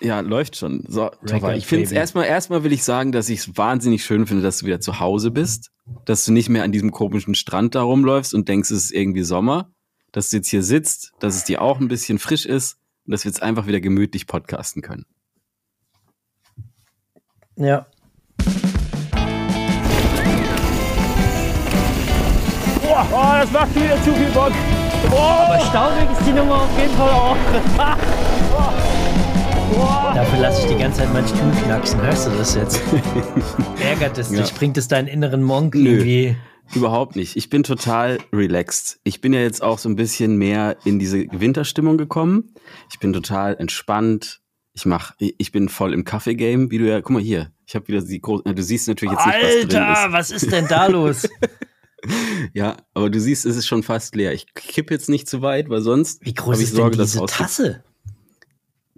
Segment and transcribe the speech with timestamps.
[0.00, 0.84] Ja, läuft schon.
[0.88, 4.26] So, Toffer, ich finde es erstmal, erstmal will ich sagen, dass ich es wahnsinnig schön
[4.26, 5.70] finde, dass du wieder zu Hause bist,
[6.04, 9.22] dass du nicht mehr an diesem komischen Strand da rumläufst und denkst, es ist irgendwie
[9.22, 9.70] Sommer,
[10.12, 13.24] dass du jetzt hier sitzt, dass es dir auch ein bisschen frisch ist und dass
[13.24, 15.06] wir jetzt einfach wieder gemütlich podcasten können.
[17.56, 17.86] Ja.
[22.82, 24.52] Boah, oh, das macht wieder zu viel Bock.
[25.08, 25.46] Boah.
[25.48, 27.36] Aber staurig ist die Nummer auf jeden Fall auch.
[30.14, 32.00] Dafür lasse ich die ganze Zeit meinen Stuhl knacksen.
[32.00, 32.80] Hörst du das jetzt?
[33.82, 34.54] Ärgert es dich?
[34.54, 36.36] Bringt es deinen inneren Monk Nö, irgendwie?
[36.74, 37.36] Überhaupt nicht.
[37.36, 39.00] Ich bin total relaxed.
[39.04, 42.54] Ich bin ja jetzt auch so ein bisschen mehr in diese Winterstimmung gekommen.
[42.90, 44.40] Ich bin total entspannt.
[44.72, 47.52] Ich mach, ich bin voll im Kaffee-Game, wie du ja, guck mal hier.
[47.66, 49.76] Ich habe wieder die große, du siehst natürlich jetzt Alter, nicht, was drin ist.
[49.76, 51.28] Alter, was ist denn da los?
[52.52, 54.32] ja, aber du siehst, es ist schon fast leer.
[54.32, 56.24] Ich kipp jetzt nicht zu weit, weil sonst.
[56.24, 57.84] Wie groß ist Sorge, denn diese Tasse?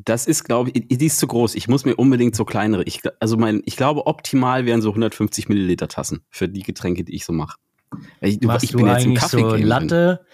[0.07, 1.57] Das ist, glaube ich, die ist zu groß.
[1.57, 2.85] Ich muss mir unbedingt so kleinere.
[2.85, 7.17] Ich, also mein, ich glaube, optimal wären so 150 Milliliter Tassen für die Getränke, die
[7.17, 7.59] ich so mache.
[8.21, 10.25] Ich, Machst ich du bin eigentlich jetzt so Latte,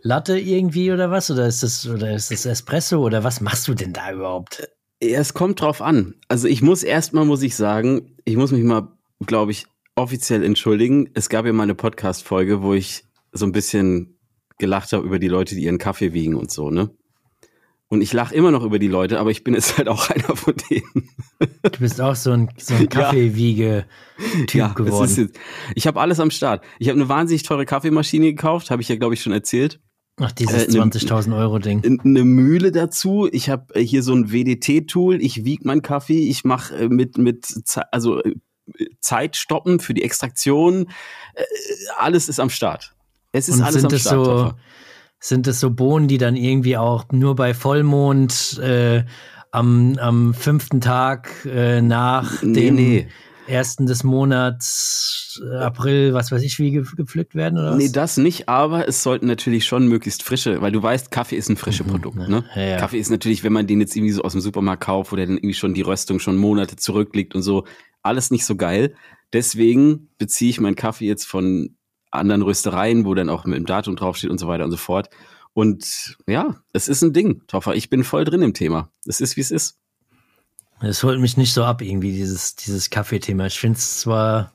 [0.00, 1.30] Latte irgendwie oder was?
[1.30, 4.68] Oder ist das, oder ist das Espresso oder was machst du denn da überhaupt?
[4.98, 6.16] Es kommt drauf an.
[6.26, 8.88] Also ich muss erstmal, muss ich sagen, ich muss mich mal,
[9.24, 11.10] glaube ich, offiziell entschuldigen.
[11.14, 14.18] Es gab ja mal eine Podcast-Folge, wo ich so ein bisschen
[14.58, 16.90] gelacht habe über die Leute, die ihren Kaffee wiegen und so, ne?
[17.92, 20.34] Und ich lache immer noch über die Leute, aber ich bin jetzt halt auch einer
[20.34, 21.10] von denen.
[21.60, 25.14] Du bist auch so ein, so ein Kaffeewiege-Typ ja, geworden.
[25.14, 25.38] Jetzt,
[25.74, 26.64] ich habe alles am Start.
[26.78, 29.78] Ich habe eine wahnsinnig teure Kaffeemaschine gekauft, habe ich ja, glaube ich, schon erzählt.
[30.16, 32.00] Ach, dieses äh, 20.000 Euro Ding.
[32.02, 33.28] Eine Mühle dazu.
[33.30, 35.20] Ich habe äh, hier so ein WDT-Tool.
[35.20, 36.30] Ich wiege meinen Kaffee.
[36.30, 37.46] Ich mache äh, mit, mit,
[37.90, 38.36] also äh,
[39.00, 40.88] Zeit stoppen für die Extraktion.
[41.98, 42.94] Alles ist am Start.
[43.32, 44.26] Es ist Und alles am Start.
[44.26, 44.54] So,
[45.22, 49.04] sind es so Bohnen, die dann irgendwie auch nur bei Vollmond äh,
[49.52, 53.06] am, am fünften Tag äh, nach nee, dem nee.
[53.46, 57.56] ersten des Monats, äh, April, was weiß ich, wie gepflückt werden?
[57.56, 57.76] Oder was?
[57.76, 61.48] Nee, das nicht, aber es sollten natürlich schon möglichst frische, weil du weißt, Kaffee ist
[61.48, 62.28] ein frisches mhm, Produkt.
[62.28, 62.44] Ne?
[62.56, 62.76] Ja, ja.
[62.78, 65.26] Kaffee ist natürlich, wenn man den jetzt irgendwie so aus dem Supermarkt kauft, wo der
[65.26, 67.64] dann irgendwie schon die Röstung schon Monate zurückliegt und so,
[68.02, 68.94] alles nicht so geil.
[69.32, 71.76] Deswegen beziehe ich meinen Kaffee jetzt von
[72.12, 75.08] anderen Röstereien, wo dann auch mit dem Datum draufsteht und so weiter und so fort.
[75.54, 77.74] Und ja, es ist ein Ding, Toffer.
[77.74, 78.90] Ich bin voll drin im Thema.
[79.06, 79.78] Es ist, wie es ist.
[80.80, 83.46] Es holt mich nicht so ab, irgendwie, dieses, dieses Kaffeethema.
[83.46, 84.52] Ich finde es zwar.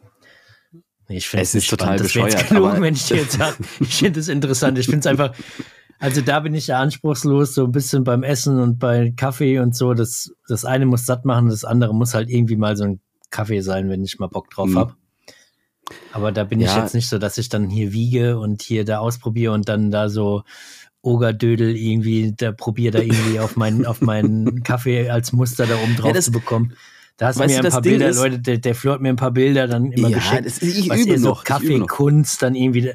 [1.07, 2.03] Nee, ich finde es ist total spannend.
[2.03, 2.49] bescheuert.
[2.49, 4.77] Gelogen, wenn ich dir jetzt sage, ich finde es interessant.
[4.77, 5.33] Ich finde es einfach,
[5.99, 9.75] also da bin ich ja anspruchslos, so ein bisschen beim Essen und bei Kaffee und
[9.75, 9.93] so.
[9.93, 13.61] Das, das eine muss satt machen, das andere muss halt irgendwie mal so ein Kaffee
[13.61, 14.77] sein, wenn ich mal Bock drauf mhm.
[14.77, 14.95] habe.
[16.11, 16.69] Aber da bin ja.
[16.69, 19.91] ich jetzt nicht so, dass ich dann hier wiege und hier da ausprobiere und dann
[19.91, 20.43] da so
[21.01, 25.95] Ogerdödel irgendwie, da probiere da irgendwie auf meinen, auf meinen Kaffee als Muster da oben
[25.95, 26.73] drauf ja, das, zu bekommen.
[27.17, 29.31] Da hast du mir ein paar Bilder, ist, Leute, der, der Flo mir ein paar
[29.31, 30.45] Bilder dann immer ja, geschickt.
[30.45, 31.43] Das, ich was übe noch.
[31.43, 32.93] Kaffeekunst dann irgendwie.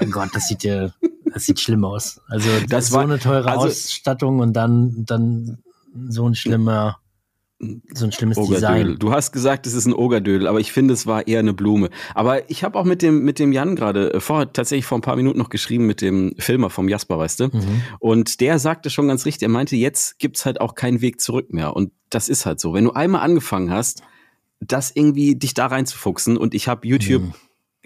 [0.00, 0.90] oh Gott, das sieht ja,
[1.32, 2.20] das sieht schlimm aus.
[2.28, 5.58] Also das so war, eine teure also, Ausstattung und dann, dann
[6.08, 6.98] so ein schlimmer
[7.94, 8.60] so ein schlimmes Ogerdödel.
[8.60, 8.98] Design.
[8.98, 11.90] Du hast gesagt, es ist ein Ogerdödel, aber ich finde, es war eher eine Blume.
[12.14, 15.02] Aber ich habe auch mit dem mit dem Jan gerade äh, vor tatsächlich vor ein
[15.02, 17.44] paar Minuten noch geschrieben mit dem Filmer vom Jasper, weißt du?
[17.46, 17.82] Mhm.
[18.00, 21.52] Und der sagte schon ganz richtig, er meinte, jetzt gibt's halt auch keinen Weg zurück
[21.52, 22.74] mehr und das ist halt so.
[22.74, 24.02] Wenn du einmal angefangen hast,
[24.60, 27.34] das irgendwie dich da reinzufuchsen und ich habe YouTube mhm.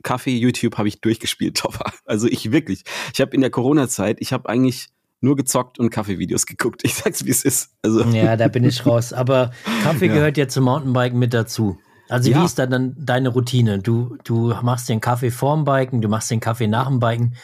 [0.03, 1.93] Kaffee YouTube habe ich durchgespielt, Topper.
[2.05, 2.85] Also ich wirklich.
[3.13, 4.89] Ich habe in der Corona Zeit, ich habe eigentlich
[5.21, 6.82] nur gezockt und Kaffeevideos geguckt.
[6.84, 7.71] Ich sag's, wie es ist.
[7.82, 8.03] Also.
[8.04, 9.12] Ja, da bin ich raus.
[9.12, 9.50] Aber
[9.82, 10.15] Kaffee ja.
[10.15, 11.78] gehört ja zum Mountainbiken mit dazu.
[12.09, 12.41] Also ja.
[12.41, 13.81] wie ist da dann deine Routine?
[13.81, 17.34] Du, du machst den Kaffee vorm Biken, du machst den Kaffee nach dem Biken.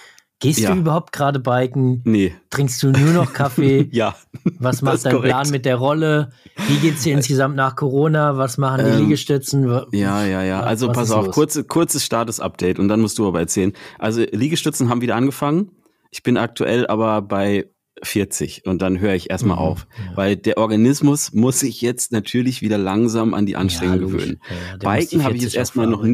[0.42, 0.74] Gehst ja.
[0.74, 2.02] du überhaupt gerade biken?
[2.04, 2.34] Nee.
[2.50, 3.88] Trinkst du nur noch Kaffee?
[3.92, 4.16] ja.
[4.58, 5.30] Was macht dein korrekt.
[5.30, 6.32] Plan mit der Rolle?
[6.66, 8.36] Wie geht's dir insgesamt nach Corona?
[8.38, 9.70] Was machen die ähm, Liegestützen?
[9.92, 10.60] Ja, ja, ja.
[10.60, 13.72] Also Was pass auf, kurze, kurzes Status-Update und dann musst du aber erzählen.
[14.00, 15.70] Also Liegestützen haben wieder angefangen.
[16.12, 17.70] Ich bin aktuell aber bei
[18.02, 20.16] 40 und dann höre ich erstmal mhm, auf, ja.
[20.16, 24.40] weil der Organismus muss sich jetzt natürlich wieder langsam an die Anstrengung ja, gewöhnen.
[24.82, 26.06] Ja, Biken habe ich jetzt erstmal noch,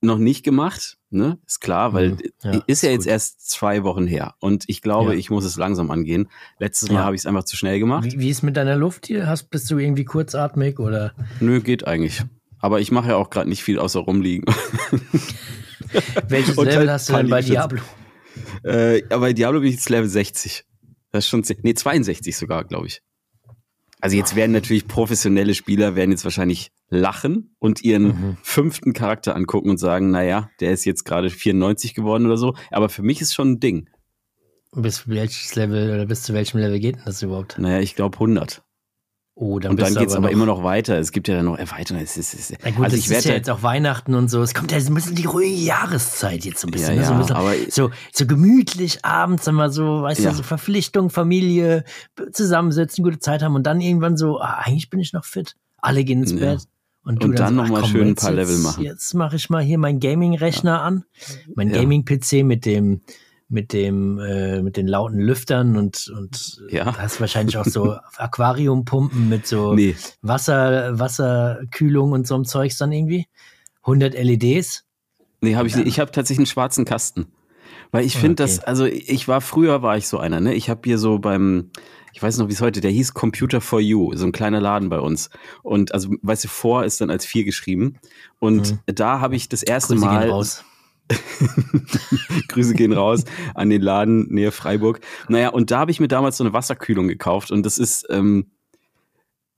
[0.00, 1.38] noch nicht gemacht, ne?
[1.46, 3.12] Ist klar, weil mhm, ist ja jetzt gut.
[3.12, 6.28] erst zwei Wochen her und ich glaube, ich muss es langsam angehen.
[6.58, 8.04] Letztes Mal habe ich es einfach zu schnell gemacht.
[8.04, 9.28] Wie, wie ist mit deiner Luft hier?
[9.28, 11.14] Hast bist du irgendwie kurzatmig oder?
[11.38, 12.22] Nö, geht eigentlich.
[12.58, 14.46] Aber ich mache ja auch gerade nicht viel außer rumliegen.
[16.28, 17.82] Welches Level halt hast du denn bei Diablo?
[18.62, 20.64] Äh, aber Diablo bin ich jetzt Level 60.
[21.10, 23.00] Das ist schon, nee, 62 sogar, glaube ich.
[24.00, 28.36] Also jetzt werden natürlich professionelle Spieler werden jetzt wahrscheinlich lachen und ihren mhm.
[28.42, 32.54] fünften Charakter angucken und sagen, naja, der ist jetzt gerade 94 geworden oder so.
[32.70, 33.88] Aber für mich ist schon ein Ding.
[34.72, 37.58] Bis welches Level oder bis zu welchem Level geht denn das überhaupt?
[37.58, 38.62] Naja, ich glaube 100.
[39.36, 40.96] Oh, dann und dann geht es aber, aber immer noch weiter.
[40.96, 42.04] Es gibt ja dann noch Erweiterungen.
[42.04, 44.40] Es ist, es ist, Na gut, also ich ist ja jetzt auch Weihnachten und so.
[44.42, 46.94] Es kommt ja ein bisschen die ruhige Jahreszeit jetzt so ein bisschen.
[46.94, 47.06] Ja, ne?
[47.06, 50.30] so, ein bisschen aber, so, so gemütlich abends immer so, weißt ja.
[50.30, 51.82] du, so Verpflichtung, Familie,
[52.32, 55.56] zusammensetzen, gute Zeit haben und dann irgendwann so, ah, eigentlich bin ich noch fit.
[55.78, 56.38] Alle gehen ins ja.
[56.38, 56.68] Bett.
[57.02, 58.84] Und, und dann, dann so, nochmal schön ein paar jetzt, Level machen.
[58.84, 61.04] Jetzt mache ich mal hier meinen Gaming-Rechner an.
[61.56, 63.00] Mein Gaming-PC mit dem
[63.48, 66.96] mit dem äh, mit den lauten Lüftern und und ja.
[66.96, 69.96] hast wahrscheinlich auch so Aquariumpumpen mit so nee.
[70.22, 73.26] Wasser Wasserkühlung und so einem Zeugs dann irgendwie
[73.82, 74.84] 100 LEDs.
[75.40, 75.86] Nee, habe ich nicht.
[75.86, 77.26] Ich habe tatsächlich einen schwarzen Kasten.
[77.90, 78.54] Weil ich finde okay.
[78.56, 80.54] das, also ich war früher war ich so einer, ne?
[80.54, 81.70] Ich habe hier so beim
[82.14, 84.88] ich weiß noch, wie es heute, der hieß Computer for You, so ein kleiner Laden
[84.88, 85.30] bei uns.
[85.64, 87.96] Und also, weißt du, vor ist dann als vier geschrieben.
[88.38, 88.94] Und mhm.
[88.94, 90.30] da habe ich das erste Grüße Mal.
[92.48, 93.24] Grüße gehen raus
[93.54, 95.00] an den Laden nähe Freiburg.
[95.28, 98.50] Naja, und da habe ich mir damals so eine Wasserkühlung gekauft und das ist, ähm,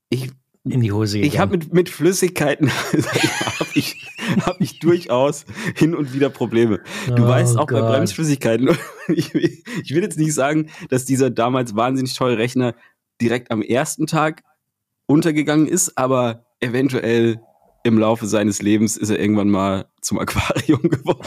[0.09, 0.31] ich
[0.69, 1.33] in die Hose gegangen.
[1.33, 2.71] Ich habe mit, mit Flüssigkeiten
[3.59, 4.11] habe ich,
[4.45, 5.45] hab ich durchaus
[5.77, 6.81] hin und wieder Probleme.
[7.07, 7.81] Du oh weißt auch Gott.
[7.81, 8.71] bei Bremsflüssigkeiten,
[9.09, 12.75] ich, ich will jetzt nicht sagen, dass dieser damals wahnsinnig teure Rechner
[13.21, 14.43] direkt am ersten Tag
[15.07, 17.41] untergegangen ist, aber eventuell
[17.87, 21.27] im Laufe seines Lebens ist er irgendwann mal zum Aquarium geworden.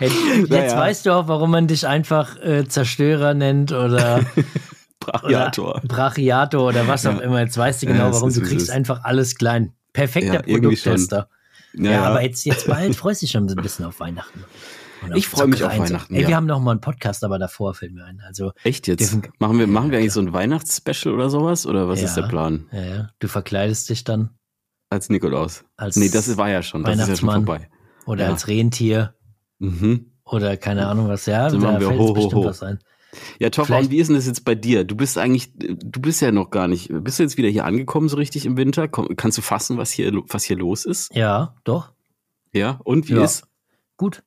[0.00, 0.76] jetzt, jetzt naja.
[0.78, 4.24] weißt du auch, warum man dich einfach äh, Zerstörer nennt oder
[5.00, 5.76] Brachiator.
[5.76, 7.20] Oder Brachiator oder was auch ja.
[7.20, 7.40] immer.
[7.40, 8.32] Jetzt weißt du genau, ja, warum.
[8.32, 9.72] Du kriegst einfach alles klein.
[9.92, 11.28] Perfekter ja, Produkttester.
[11.74, 14.44] Ja, ja, aber jetzt, jetzt bald freust du dich schon ein bisschen auf Weihnachten.
[15.14, 16.14] Ich freue mich auf Weihnachten.
[16.14, 18.20] Ey, wir haben noch mal einen Podcast, aber davor fällt mir ein.
[18.26, 19.18] Also echt jetzt?
[19.38, 21.66] Machen wir, machen wir eigentlich so ein Weihnachtsspecial oder sowas?
[21.66, 22.66] Oder was ist der Plan?
[22.72, 23.10] Ja, ja.
[23.18, 24.30] Du verkleidest dich dann
[24.90, 25.64] als Nikolaus.
[25.76, 26.84] Als nee, das war ja schon.
[26.84, 27.68] Das ist ja schon vorbei.
[28.06, 29.14] Oder als Rentier.
[29.58, 30.12] Mhm.
[30.24, 31.26] Oder keine Ahnung was.
[31.26, 32.44] Ja, so da fällt ho, bestimmt ho.
[32.44, 32.78] was ein.
[33.38, 34.84] Ja, Toffa, und wie ist denn das jetzt bei dir?
[34.84, 38.08] Du bist eigentlich, du bist ja noch gar nicht, bist du jetzt wieder hier angekommen
[38.08, 38.88] so richtig im Winter?
[38.88, 41.14] Komm, kannst du fassen, was hier, was hier los ist?
[41.14, 41.92] Ja, doch.
[42.52, 43.24] Ja, und wie ja.
[43.24, 43.44] ist?
[43.96, 44.22] Gut.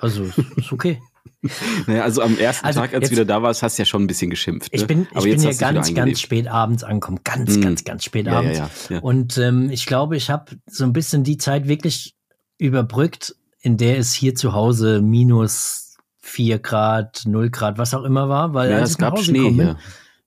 [0.00, 0.24] Also,
[0.56, 1.00] ist okay.
[1.86, 4.02] naja, also am ersten also Tag, als du wieder da warst, hast du ja schon
[4.02, 4.72] ein bisschen geschimpft.
[4.72, 4.80] Ne?
[4.80, 7.20] Ich bin, ich bin ja ganz, ganz spät abends angekommen.
[7.24, 7.60] Ganz, mm.
[7.60, 8.58] ganz, ganz spät ja, abends.
[8.58, 12.14] Ja, ja, und ähm, ich glaube, ich habe so ein bisschen die Zeit wirklich
[12.58, 18.28] überbrückt, in der es hier zu Hause minus 4 Grad, 0 Grad, was auch immer
[18.28, 19.74] war, weil ja, als es ich nach gab Hause Schnee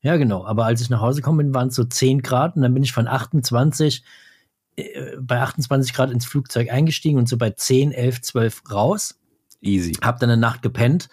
[0.04, 2.62] ja genau, aber als ich nach Hause gekommen bin, waren es so 10 Grad und
[2.62, 4.04] dann bin ich von 28
[4.76, 9.18] äh, bei 28 Grad ins Flugzeug eingestiegen und so bei 10, 11, 12 raus.
[9.64, 9.94] Easy.
[10.02, 11.10] Hab dann eine Nacht gepennt.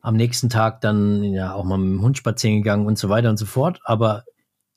[0.00, 3.30] Am nächsten Tag dann ja auch mal mit dem Hund spazieren gegangen und so weiter
[3.30, 3.80] und so fort.
[3.84, 4.24] Aber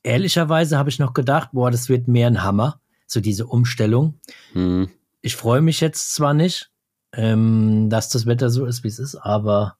[0.02, 4.20] ehrlicherweise habe ich noch gedacht, boah, das wird mehr ein Hammer, so diese Umstellung.
[4.52, 4.88] Hm.
[5.20, 6.70] Ich freue mich jetzt zwar nicht,
[7.12, 9.76] ähm, dass das Wetter so ist, wie es ist, aber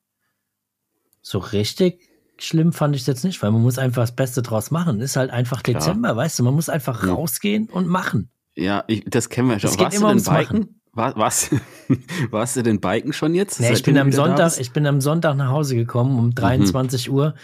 [1.22, 2.00] so richtig
[2.38, 5.00] schlimm fand ich es jetzt nicht, weil man muss einfach das Beste draus machen.
[5.00, 5.80] Ist halt einfach Klar.
[5.80, 8.30] Dezember, weißt du, man muss einfach rausgehen und machen.
[8.54, 9.70] Ja, ich, das kennen wir schon.
[9.70, 10.58] Es geht Warst immer ums Biken?
[10.60, 10.80] Machen.
[10.96, 11.50] War, warst,
[12.30, 13.60] warst du denn Biken schon jetzt?
[13.60, 17.14] Nee, ich bin am Sonntag, ich bin am Sonntag nach Hause gekommen um 23 mhm.
[17.14, 17.34] Uhr.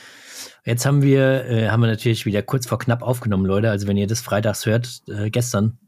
[0.65, 3.71] Jetzt haben wir, äh, haben wir natürlich wieder kurz vor knapp aufgenommen, Leute.
[3.71, 5.79] Also wenn ihr das freitags hört, äh, gestern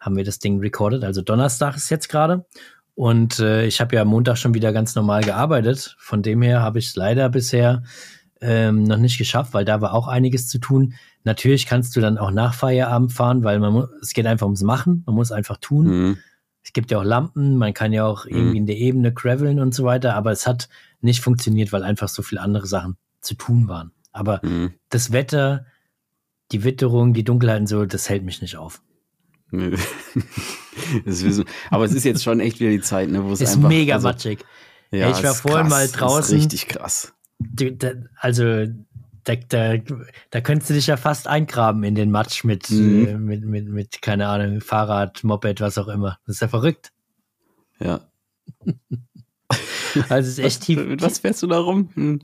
[0.00, 1.04] haben wir das Ding recorded.
[1.04, 2.44] Also Donnerstag ist jetzt gerade.
[2.96, 5.94] Und äh, ich habe ja am Montag schon wieder ganz normal gearbeitet.
[6.00, 7.84] Von dem her habe ich es leider bisher
[8.40, 10.94] ähm, noch nicht geschafft, weil da war auch einiges zu tun.
[11.22, 15.04] Natürlich kannst du dann auch nach Feierabend fahren, weil man es geht einfach ums Machen.
[15.06, 15.86] Man muss einfach tun.
[15.86, 16.18] Mhm.
[16.62, 18.36] Es gibt ja auch Lampen, man kann ja auch mhm.
[18.36, 20.68] irgendwie in der Ebene graveln und so weiter, aber es hat
[21.00, 23.92] nicht funktioniert, weil einfach so viele andere Sachen zu tun waren.
[24.12, 24.74] Aber mhm.
[24.88, 25.66] das Wetter,
[26.52, 28.82] die Witterung, die Dunkelheit und so, das hält mich nicht auf.
[31.70, 33.94] aber es ist jetzt schon echt wieder die Zeit, ne, wo es ist einfach, mega
[33.94, 34.44] also, matschig.
[34.92, 36.36] Ja, ich war vorhin krass, mal draußen.
[36.36, 37.14] Richtig krass.
[38.16, 38.66] Also
[39.24, 39.74] da, da,
[40.30, 43.06] da könntest du dich ja fast eingraben in den Matsch mit, mhm.
[43.06, 46.18] äh, mit, mit, mit, keine Ahnung, Fahrrad, Moped, was auch immer.
[46.26, 46.92] Das ist ja verrückt.
[47.80, 48.00] Ja.
[50.08, 50.84] also es ist echt tief.
[50.84, 51.90] Mit was fährst du da rum?
[51.94, 52.20] Hm.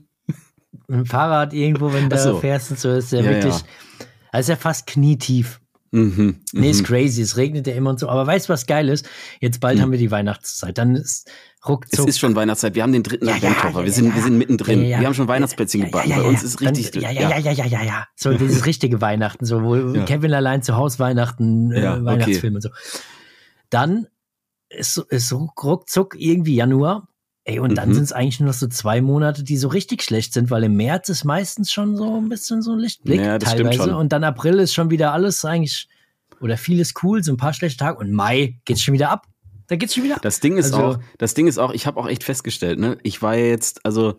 [0.87, 2.39] Mit dem Fahrrad irgendwo, wenn du so.
[2.39, 4.05] fährst und so, ist ja, ja wirklich, ja.
[4.31, 5.59] also ist ja fast knietief.
[5.91, 6.85] Mhm, nee, ist mhm.
[6.85, 7.21] crazy.
[7.21, 8.09] Es regnet ja immer und so.
[8.09, 9.07] Aber weißt du, was geil ist?
[9.39, 9.83] Jetzt bald mhm.
[9.83, 10.77] haben wir die Weihnachtszeit.
[10.77, 11.31] Dann ist
[11.67, 12.07] ruckzuck.
[12.07, 12.75] Es ist schon Weihnachtszeit.
[12.75, 13.79] Wir haben den dritten ja, Adventkoffer.
[13.79, 14.81] Ja, wir, sind, wir sind mittendrin.
[14.81, 16.09] Wir haben schon Weihnachtsplätzchen gebacken.
[16.09, 16.91] Bei uns ist richtig.
[16.91, 18.07] Dann, ja, ja, ja, ja, ja, ja, ja.
[18.15, 19.45] So dieses richtige Weihnachten.
[19.45, 22.55] So, wo Kevin allein zu Hause Weihnachten, äh, Weihnachtsfilm okay.
[22.55, 22.69] und so.
[23.69, 24.07] Dann
[24.69, 27.07] ist, ist ruckzuck irgendwie Januar.
[27.43, 27.93] Ey, und dann mhm.
[27.93, 30.75] sind es eigentlich nur noch so zwei Monate, die so richtig schlecht sind, weil im
[30.75, 33.95] März ist meistens schon so ein bisschen so ein Lichtblick ja, teilweise.
[33.95, 35.87] Und dann April ist schon wieder alles eigentlich
[36.41, 39.27] oder vieles cool, so ein paar schlechte Tage und Mai geht's schon wieder ab.
[39.67, 40.21] Da geht's schon wieder ab.
[40.21, 42.97] Das Ding ist also, auch, das Ding ist auch, ich habe auch echt festgestellt, ne,
[43.03, 44.15] ich war ja jetzt, also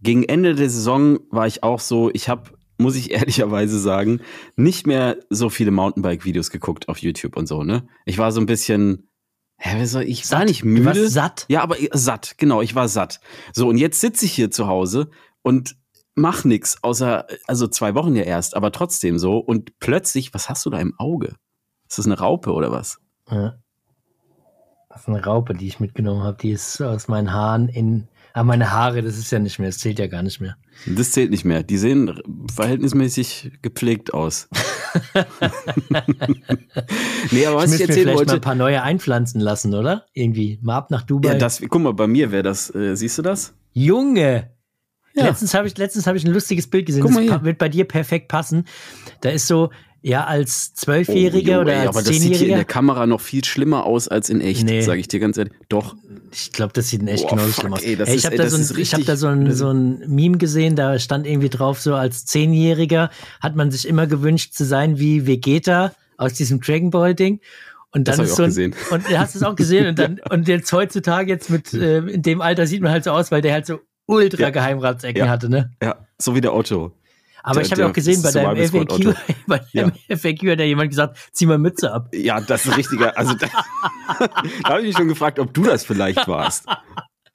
[0.00, 4.20] gegen Ende der Saison war ich auch so, ich habe, muss ich ehrlicherweise sagen,
[4.56, 7.86] nicht mehr so viele Mountainbike-Videos geguckt auf YouTube und so, ne?
[8.04, 9.08] Ich war so ein bisschen,
[9.58, 10.38] hä, soll, ich satt.
[10.38, 10.92] war nicht müde.
[10.94, 11.46] Du satt?
[11.48, 13.20] Ja, aber satt, genau, ich war satt.
[13.52, 15.10] So, und jetzt sitze ich hier zu Hause
[15.42, 15.76] und
[16.14, 19.38] mach nix, außer, also zwei Wochen ja erst, aber trotzdem so.
[19.38, 21.36] Und plötzlich, was hast du da im Auge?
[21.88, 22.98] Ist das eine Raupe oder was?
[23.30, 23.61] Ja.
[24.92, 26.36] Das ist eine Raupe, die ich mitgenommen habe.
[26.40, 29.78] Die ist aus meinen Haaren in ah, meine Haare, das ist ja nicht mehr, das
[29.78, 30.56] zählt ja gar nicht mehr.
[30.86, 31.62] Das zählt nicht mehr.
[31.62, 32.20] Die sehen
[32.54, 34.48] verhältnismäßig gepflegt aus.
[37.30, 38.32] nee, aber was ich, ich erzählen vielleicht wollte.
[38.32, 40.06] mal ein paar neue einpflanzen lassen, oder?
[40.12, 40.58] Irgendwie.
[40.62, 41.28] Mal ab nach Dubai.
[41.32, 43.54] Ja, das, guck mal, bei mir wäre das, äh, siehst du das?
[43.72, 44.50] Junge!
[45.14, 45.26] Ja.
[45.26, 47.02] Letztens habe ich, letztens hab ich ein lustiges Bild gesehen.
[47.04, 48.64] Das wird bei dir perfekt passen.
[49.20, 49.70] Da ist so,
[50.02, 53.44] ja, als Zwölfjähriger oh, oder als Aber das sieht hier in der Kamera noch viel
[53.44, 54.82] schlimmer aus als in echt, nee.
[54.82, 55.52] sage ich dir ganz ehrlich.
[55.68, 55.94] Doch.
[56.32, 57.82] Ich glaube, das sieht in echt genauso schlimm aus.
[57.82, 60.38] Ey, ey, ich habe da, so ein, ich hab da so ein, so ein Meme
[60.38, 64.98] gesehen, da stand irgendwie drauf, so als Zehnjähriger hat man sich immer gewünscht zu sein
[64.98, 67.40] wie Vegeta aus diesem Dragon Ball Ding.
[67.92, 68.74] Und dann das ist so ein, gesehen.
[68.90, 72.22] und du hast es auch gesehen und dann und jetzt heutzutage jetzt mit äh, in
[72.22, 74.50] dem Alter sieht man halt so aus, weil der halt so ultra ja.
[74.50, 75.28] Geheimratsecken ja.
[75.28, 75.70] hatte, ne?
[75.82, 76.92] Ja, so wie der Otto.
[77.42, 79.14] Aber der, ich habe ja auch gesehen, bei deinem FAQ,
[79.46, 80.16] bei deinem ja.
[80.16, 82.08] FAQ hat ja jemand gesagt, zieh mal Mütze ab.
[82.12, 83.46] Ja, das ist ein richtiger, also da,
[84.62, 86.66] da habe ich mich schon gefragt, ob du das vielleicht warst.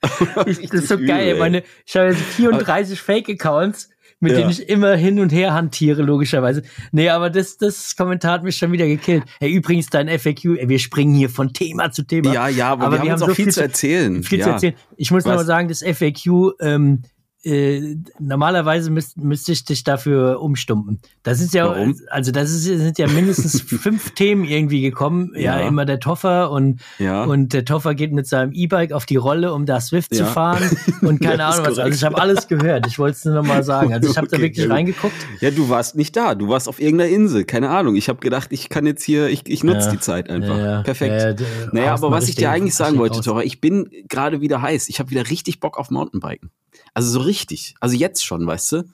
[0.00, 1.28] das ist so übel, geil.
[1.34, 1.38] Ey.
[1.38, 4.38] Meine, ich habe 34 Fake-Accounts, mit ja.
[4.38, 6.62] denen ich immer hin und her hantiere, logischerweise.
[6.90, 9.24] Nee, aber das, das Kommentar hat mich schon wieder gekillt.
[9.38, 12.32] Hey, übrigens, dein FAQ, ey, wir springen hier von Thema zu Thema.
[12.32, 14.22] Ja, ja, aber, aber wir, wir, haben, haben so viel, viel zu erzählen.
[14.24, 14.44] Viel ja.
[14.46, 14.74] zu erzählen.
[14.96, 17.02] Ich muss noch mal sagen, das FAQ, ähm,
[17.44, 21.00] äh, normalerweise müsste müsst ich dich dafür umstumpen.
[21.22, 21.94] Das ist ja, Warum?
[22.10, 25.30] also das ist, sind ja mindestens fünf Themen irgendwie gekommen.
[25.34, 27.22] Ja, ja, immer der Toffer und, ja.
[27.22, 30.26] und der Toffer geht mit seinem E-Bike auf die Rolle, um da Swift ja.
[30.26, 30.68] zu fahren
[31.02, 31.78] und keine Ahnung was.
[31.78, 32.88] Also ich habe alles gehört.
[32.88, 33.92] Ich wollte es nur noch mal sagen.
[33.92, 35.14] Also ich habe okay, da wirklich reingeguckt.
[35.40, 36.34] Ja, du warst nicht da.
[36.34, 37.44] Du warst auf irgendeiner Insel.
[37.44, 37.94] Keine Ahnung.
[37.94, 40.82] Ich habe gedacht, ich kann jetzt hier, ich, ich nutze die Zeit einfach.
[40.82, 41.44] Perfekt.
[41.72, 44.88] naja, aber was ich dir eigentlich sagen wollte, Toffer, ich bin gerade wieder heiß.
[44.88, 46.50] Ich habe wieder richtig Bock auf Mountainbiken.
[46.94, 47.74] Also so richtig.
[47.80, 48.84] Also jetzt schon, weißt du?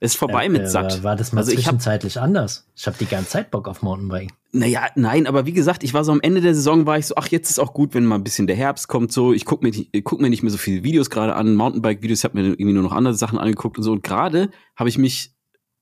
[0.00, 1.02] Ist vorbei äh, mit äh, satt.
[1.02, 2.66] War das mal also zwischenzeitlich ich hab, anders?
[2.76, 4.32] Ich habe die ganze Zeit Bock auf Mountainbiken.
[4.52, 7.16] Naja, nein, aber wie gesagt, ich war so am Ende der Saison, war ich so,
[7.16, 9.32] ach, jetzt ist auch gut, wenn mal ein bisschen der Herbst kommt, so.
[9.32, 12.40] Ich gucke mir, guck mir nicht mehr so viele Videos gerade an, Mountainbike-Videos, ich habe
[12.40, 13.92] mir irgendwie nur noch andere Sachen angeguckt und so.
[13.92, 15.34] Und gerade habe ich mich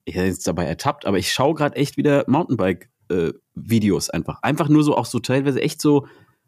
[0.08, 4.42] ja, jetzt dabei ertappt, aber ich schaue gerade echt wieder Mountainbike-Videos äh, einfach.
[4.42, 6.06] Einfach nur so, auch so teilweise echt so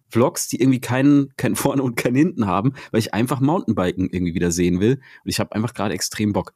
[0.09, 4.35] Vlogs, die irgendwie keinen kein vorne und kein hinten haben, weil ich einfach Mountainbiken irgendwie
[4.35, 5.01] wieder sehen will.
[5.25, 6.55] Und ich habe einfach gerade extrem Bock.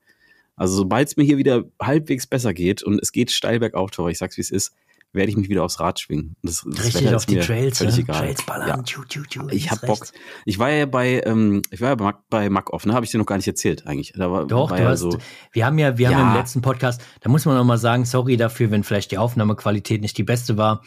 [0.57, 4.11] Also sobald es mir hier wieder halbwegs besser geht und es geht steil bergauf, Tor,
[4.11, 4.75] ich sag's wie es ist,
[5.13, 6.37] werde ich mich wieder aufs Rad schwingen.
[6.43, 8.03] Das, das Richtig Wetter auf die Trails, völlig ne?
[8.03, 8.19] egal.
[8.19, 8.83] Trails ballern, ja.
[8.83, 10.07] tschu, tschu, tschu, ich hab Bock.
[10.47, 12.95] Ich war ja bei, ähm, ich war ja bei, bei Mac Off, ne?
[12.95, 14.13] Habe ich dir noch gar nicht erzählt eigentlich.
[14.17, 15.19] Da war, Doch, war du ja hast, so,
[15.53, 16.17] wir haben ja, wir ja.
[16.17, 19.19] haben im letzten Podcast, da muss man noch mal sagen, sorry dafür, wenn vielleicht die
[19.19, 20.83] Aufnahmequalität nicht die beste war.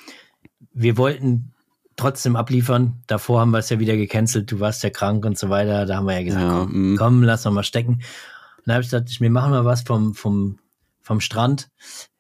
[0.74, 1.54] Wir wollten
[1.96, 3.02] trotzdem abliefern.
[3.08, 5.86] Davor haben wir es ja wieder gecancelt, du warst ja krank und so weiter.
[5.86, 6.98] Da haben wir ja gesagt, ja, komm, mm.
[6.98, 7.94] komm, lass noch mal stecken.
[7.94, 10.60] Und da habe ich gesagt, wir machen mal was vom, vom,
[11.02, 11.70] vom Strand.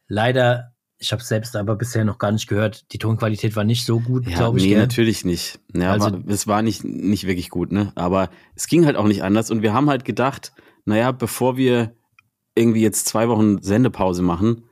[0.08, 2.92] Leider, ich habe es selbst aber bisher noch gar nicht gehört.
[2.94, 4.66] Die Tonqualität war nicht so gut, ja, glaube ich.
[4.66, 4.80] Nee, gell?
[4.80, 5.60] natürlich nicht.
[5.74, 7.92] Ja, also, war, es war nicht, nicht wirklich gut, ne?
[7.96, 9.52] Aber es ging halt auch nicht anders.
[9.52, 10.54] Und wir haben halt gedacht,
[10.86, 11.96] naja, bevor wir
[12.54, 14.65] irgendwie jetzt zwei Wochen Sendepause machen,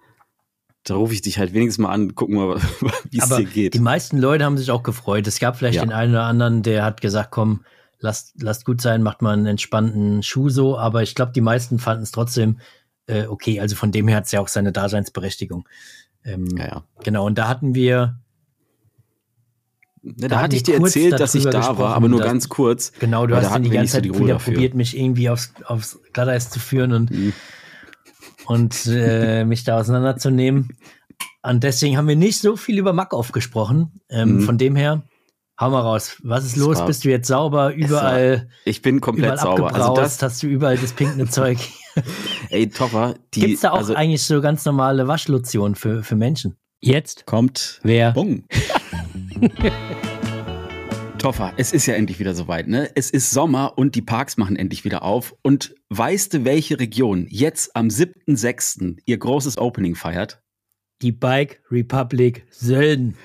[0.84, 2.58] da rufe ich dich halt wenigstens mal an, gucken mal,
[3.10, 3.74] wie es dir geht.
[3.74, 5.28] Die meisten Leute haben sich auch gefreut.
[5.28, 5.86] Es gab vielleicht ja.
[5.86, 7.64] den einen oder anderen, der hat gesagt, komm,
[8.00, 11.80] lasst, lasst gut sein, macht mal einen entspannten Schuh so, aber ich glaube, die meisten
[11.80, 12.58] fanden es trotzdem
[13.08, 13.60] äh, okay.
[13.60, 15.68] Also von dem her hat es ja auch seine Daseinsberechtigung.
[16.26, 16.84] Ähm, ja, ja.
[17.04, 18.20] Genau, und da hatten wir.
[20.06, 22.92] Da, da hatte ich dir erzählt, dass ich da war, aber nur dass, ganz kurz.
[23.00, 26.60] Genau, du hast dann die ganze Zeit wieder probiert, mich irgendwie aufs, aufs Glatteis zu
[26.60, 27.34] führen und mhm
[28.46, 30.78] und äh, mich da auseinanderzunehmen.
[31.44, 34.02] Und deswegen haben wir nicht so viel über Makov gesprochen.
[34.10, 34.42] Ähm, mhm.
[34.42, 35.04] Von dem her,
[35.60, 36.18] hau mal raus.
[36.24, 36.86] Was ist los?
[36.86, 37.74] Bist du jetzt sauber?
[37.74, 38.50] Überall.
[38.66, 39.74] Ich bin komplett sauber.
[39.74, 41.58] Also das hast du überall das pinkende Zeug.
[42.50, 43.16] Ey, Topper.
[43.32, 46.56] Gibt es da auch also, eigentlich so ganz normale Waschlotion für, für Menschen?
[46.80, 48.12] Jetzt kommt wer?
[48.12, 48.44] Bung.
[51.24, 52.92] Toffer, es ist ja endlich wieder soweit, ne?
[52.96, 55.34] Es ist Sommer und die Parks machen endlich wieder auf.
[55.42, 58.98] Und weißt du, welche Region jetzt am 7.6.
[59.06, 60.44] ihr großes Opening feiert?
[61.02, 63.16] Die Bike Republic Sölden.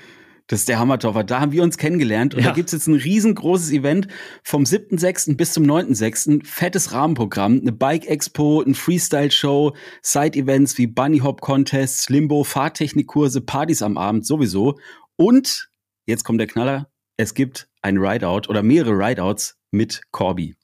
[0.47, 1.25] Das ist der Hammer, Toffer.
[1.25, 2.50] Da haben wir uns kennengelernt und ja.
[2.50, 4.07] da gibt's jetzt ein riesengroßes Event
[4.45, 5.37] vom 7.6.
[5.37, 6.47] bis zum 9.6.
[6.47, 13.99] Fettes Rahmenprogramm, eine Bike-Expo, ein Freestyle-Show, Side-Events wie Bunny Hop Contests, Limbo, Fahrtechnikkurse, Partys am
[13.99, 14.78] Abend sowieso.
[15.17, 15.69] Und,
[16.07, 20.56] jetzt kommt der Knaller, es gibt ein Rideout oder mehrere Rideouts mit Corby.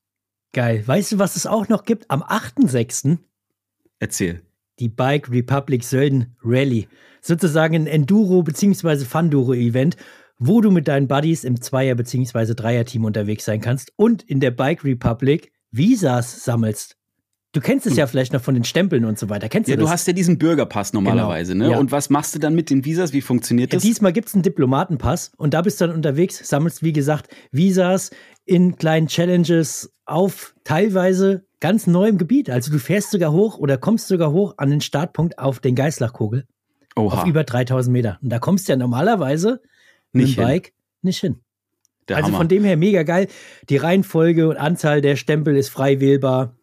[0.53, 0.87] Geil.
[0.87, 2.11] Weißt du, was es auch noch gibt?
[2.11, 3.19] Am 8.6.
[3.99, 4.43] Erzähl.
[4.79, 6.89] Die Bike Republic Sölden Rally.
[7.21, 9.05] Sozusagen ein Enduro- bzw.
[9.05, 9.97] Funduro-Event,
[10.39, 12.55] wo du mit deinen Buddies im Zweier- bzw.
[12.55, 16.97] Dreier-Team unterwegs sein kannst und in der Bike Republic Visas sammelst.
[17.55, 17.99] Du kennst es hm.
[18.01, 19.49] ja vielleicht noch von den Stempeln und so weiter.
[19.49, 19.89] Kennst ja, du das?
[19.89, 21.67] du hast ja diesen Bürgerpass normalerweise, genau.
[21.67, 21.71] ne?
[21.73, 21.79] Ja.
[21.79, 23.13] Und was machst du dann mit den Visas?
[23.13, 23.85] Wie funktioniert das?
[23.85, 27.29] Ja, diesmal gibt es einen Diplomatenpass und da bist du dann unterwegs, sammelst, wie gesagt,
[27.53, 28.11] Visas
[28.45, 32.51] in kleinen Challenges auf teilweise ganz neuem Gebiet.
[32.51, 36.47] Also du fährst sogar hoch oder kommst sogar hoch an den Startpunkt auf den Geißlachkogel.
[36.97, 37.23] Oha.
[37.23, 38.19] Auf über 3000 Meter.
[38.21, 39.63] Und da kommst du ja normalerweise
[40.13, 41.41] nicht mit dem Bike nicht hin.
[42.09, 42.39] Der also Hammer.
[42.39, 43.29] von dem her mega geil.
[43.69, 46.57] Die Reihenfolge und Anzahl der Stempel ist frei wählbar.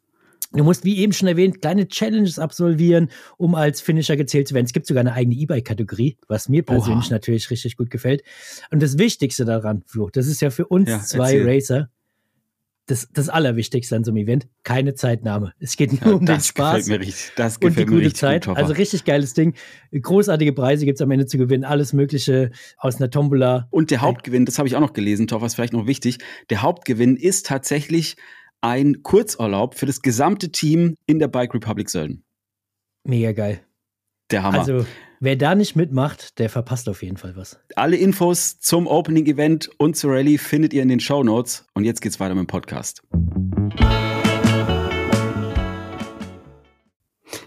[0.53, 4.65] Du musst, wie eben schon erwähnt, kleine Challenges absolvieren, um als Finisher gezählt zu werden.
[4.65, 7.13] Es gibt sogar eine eigene E-Bike-Kategorie, was mir persönlich Oha.
[7.15, 8.23] natürlich richtig gut gefällt.
[8.69, 11.49] Und das Wichtigste daran, Flo, das ist ja für uns ja, zwei erzähl.
[11.49, 11.89] Racer,
[12.87, 15.53] das, das Allerwichtigste an so einem Event, keine Zeitnahme.
[15.59, 18.47] Es geht nur ja, um den Spaß richtig, das und die gute Zeit.
[18.47, 19.53] Gut, also richtig geiles Ding.
[19.93, 21.63] Großartige Preise gibt es am Ende zu gewinnen.
[21.63, 23.67] Alles Mögliche aus einer Tombola.
[23.71, 26.17] Und der Hauptgewinn, das habe ich auch noch gelesen, Toffer, ist vielleicht noch wichtig.
[26.49, 28.17] Der Hauptgewinn ist tatsächlich
[28.61, 32.23] ein Kurzurlaub für das gesamte Team in der Bike Republic Sölden.
[33.03, 33.61] Mega geil.
[34.29, 34.59] Der Hammer.
[34.59, 34.85] Also,
[35.19, 37.59] wer da nicht mitmacht, der verpasst auf jeden Fall was.
[37.75, 41.65] Alle Infos zum Opening Event und zur Rallye findet ihr in den Show Notes.
[41.73, 43.01] Und jetzt geht's weiter mit dem Podcast.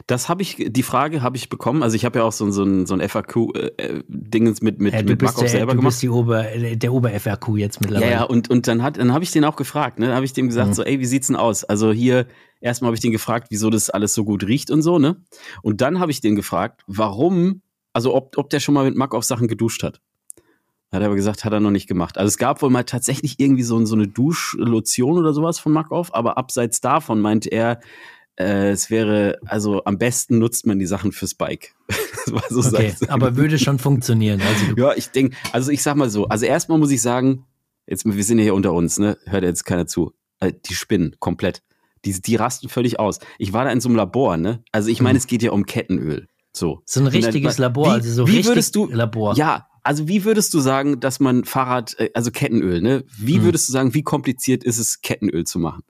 [0.06, 1.82] Das habe ich, die Frage habe ich bekommen.
[1.82, 5.02] Also ich habe ja auch so, so ein, so ein FAQ-Dingens äh, mit, mit, ja,
[5.02, 6.02] mit Markov der, selber du gemacht.
[6.02, 8.10] Du bist Ober, der Ober-FAQ jetzt mittlerweile.
[8.10, 9.98] Ja, ja, und, und dann, hat, dann habe ich den auch gefragt.
[9.98, 10.06] Ne?
[10.06, 10.74] Dann habe ich dem gesagt, mhm.
[10.74, 11.64] so, ey, wie sieht's denn aus?
[11.64, 12.26] Also hier,
[12.60, 15.16] erstmal habe ich den gefragt, wieso das alles so gut riecht und so, ne?
[15.62, 17.62] Und dann habe ich den gefragt, warum,
[17.94, 20.02] also ob, ob der schon mal mit Markov Sachen geduscht hat.
[20.92, 22.18] Hat er aber gesagt, hat er noch nicht gemacht.
[22.18, 26.14] Also es gab wohl mal tatsächlich irgendwie so, so eine Duschlotion oder sowas von Markov,
[26.14, 27.80] aber abseits davon meinte er,
[28.36, 31.74] äh, es wäre, also am besten nutzt man die Sachen fürs Bike.
[32.50, 34.40] so okay, aber würde schon funktionieren.
[34.40, 37.44] Also ja, ich denke, also ich sag mal so, also erstmal muss ich sagen,
[37.86, 39.18] jetzt, wir sind ja hier unter uns, ne?
[39.26, 40.12] Hört jetzt keiner zu.
[40.40, 41.62] Äh, die spinnen komplett.
[42.04, 43.18] Die, die rasten völlig aus.
[43.38, 44.62] Ich war da in so einem Labor, ne?
[44.72, 45.18] Also ich meine, mhm.
[45.18, 46.28] es geht ja um Kettenöl.
[46.52, 46.82] So.
[46.84, 49.34] So ein richtiges dann, Labor, wie, also so wie würdest du, Labor.
[49.36, 53.04] Ja, also wie würdest du sagen, dass man Fahrrad, äh, also Kettenöl, ne?
[53.16, 53.44] Wie mhm.
[53.44, 55.82] würdest du sagen, wie kompliziert ist es, Kettenöl zu machen?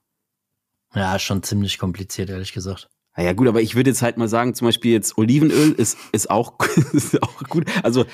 [0.94, 2.88] Ja, schon ziemlich kompliziert, ehrlich gesagt.
[3.16, 6.30] Naja, gut, aber ich würde jetzt halt mal sagen, zum Beispiel jetzt Olivenöl ist, ist,
[6.30, 6.54] auch,
[6.92, 7.64] ist auch gut.
[7.84, 8.06] Also.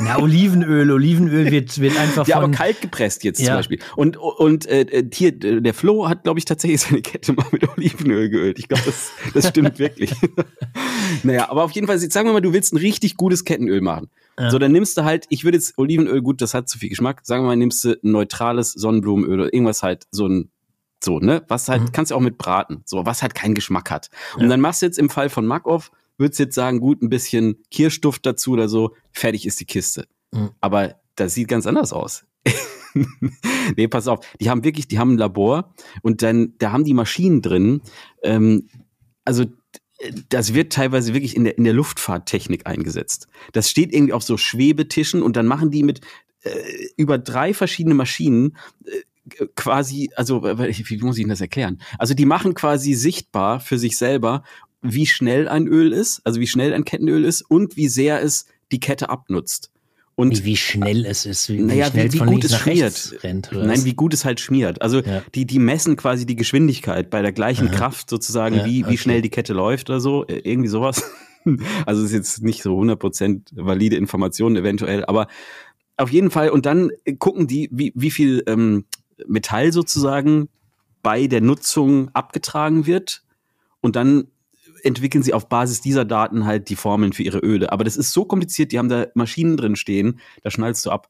[0.00, 2.28] Na, Olivenöl, Olivenöl wird, wird einfach.
[2.28, 3.46] Ja, aber kalt gepresst jetzt ja.
[3.46, 3.80] zum Beispiel.
[3.96, 8.28] Und, und äh, hier, der Flo hat, glaube ich, tatsächlich seine Kette mal mit Olivenöl
[8.28, 8.60] geölt.
[8.60, 10.14] Ich glaube, das, das stimmt wirklich.
[11.24, 14.10] naja, aber auf jeden Fall, sagen wir mal, du willst ein richtig gutes Kettenöl machen.
[14.38, 14.50] Ja.
[14.50, 17.22] So, dann nimmst du halt, ich würde jetzt Olivenöl, gut, das hat zu viel Geschmack.
[17.24, 20.50] Sagen wir mal, nimmst du ein neutrales Sonnenblumenöl oder irgendwas halt, so ein
[21.02, 21.44] so, ne?
[21.48, 21.92] Was halt, mhm.
[21.92, 22.82] kannst du auch mit braten.
[22.84, 24.10] So, was halt keinen Geschmack hat.
[24.36, 24.48] Und ja.
[24.48, 28.24] dann machst du jetzt im Fall von Makov, würdest jetzt sagen, gut, ein bisschen Kirschduft
[28.26, 30.06] dazu oder so, fertig ist die Kiste.
[30.32, 30.50] Mhm.
[30.60, 32.24] Aber das sieht ganz anders aus.
[33.76, 36.94] nee, pass auf, die haben wirklich, die haben ein Labor und dann, da haben die
[36.94, 37.82] Maschinen drin.
[38.22, 38.68] Ähm,
[39.24, 39.44] also
[40.28, 43.28] das wird teilweise wirklich in der, in der Luftfahrttechnik eingesetzt.
[43.52, 46.00] Das steht irgendwie auf so Schwebetischen und dann machen die mit
[46.42, 46.50] äh,
[46.96, 48.90] über drei verschiedene Maschinen äh,
[49.54, 51.80] quasi, also wie muss ich Ihnen das erklären?
[51.98, 54.42] Also die machen quasi sichtbar für sich selber,
[54.82, 58.46] wie schnell ein Öl ist, also wie schnell ein Kettenöl ist und wie sehr es
[58.72, 59.70] die Kette abnutzt.
[60.18, 63.18] Und wie, wie schnell es ist, wie, naja, wie, wie gut es schmiert.
[63.22, 64.80] Rennt, Nein, wie gut es halt schmiert.
[64.80, 65.22] Also ja.
[65.34, 67.76] die, die messen quasi die Geschwindigkeit bei der gleichen Aha.
[67.76, 68.96] Kraft sozusagen, ja, wie, wie okay.
[68.96, 70.26] schnell die Kette läuft oder so.
[70.26, 71.02] Äh, irgendwie sowas.
[71.86, 75.28] Also ist jetzt nicht so 100% valide Informationen eventuell, aber
[75.96, 76.50] auf jeden Fall.
[76.50, 78.84] Und dann gucken die, wie, wie viel ähm,
[79.26, 80.48] Metall sozusagen
[81.02, 83.22] bei der Nutzung abgetragen wird
[83.80, 84.28] und dann
[84.82, 87.72] entwickeln sie auf Basis dieser Daten halt die Formeln für ihre Öle.
[87.72, 91.08] Aber das ist so kompliziert, die haben da Maschinen drin stehen, da schnallst du ab.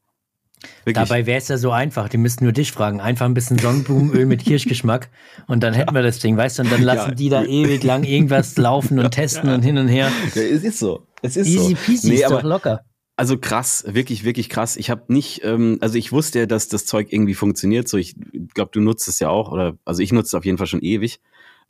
[0.84, 0.94] Wirklich.
[0.94, 3.00] Dabei wäre es ja so einfach, die müssten nur dich fragen.
[3.00, 5.10] Einfach ein bisschen Sonnenblumenöl mit Kirschgeschmack
[5.46, 6.62] und dann hätten wir das Ding, weißt du?
[6.62, 7.14] Und dann lassen ja.
[7.14, 9.54] die da ewig lang irgendwas laufen und testen ja.
[9.54, 10.10] und hin und her.
[10.34, 11.06] Ja, es ist so.
[11.22, 12.84] Es ist Easy peasy, nee, ist doch locker.
[13.16, 14.76] Also krass, wirklich, wirklich krass.
[14.76, 17.88] Ich habe nicht, ähm, also ich wusste ja, dass das Zeug irgendwie funktioniert.
[17.88, 18.14] So, ich
[18.52, 20.83] glaube, du nutzt es ja auch, oder also ich nutze es auf jeden Fall schon
[20.83, 21.20] ewig,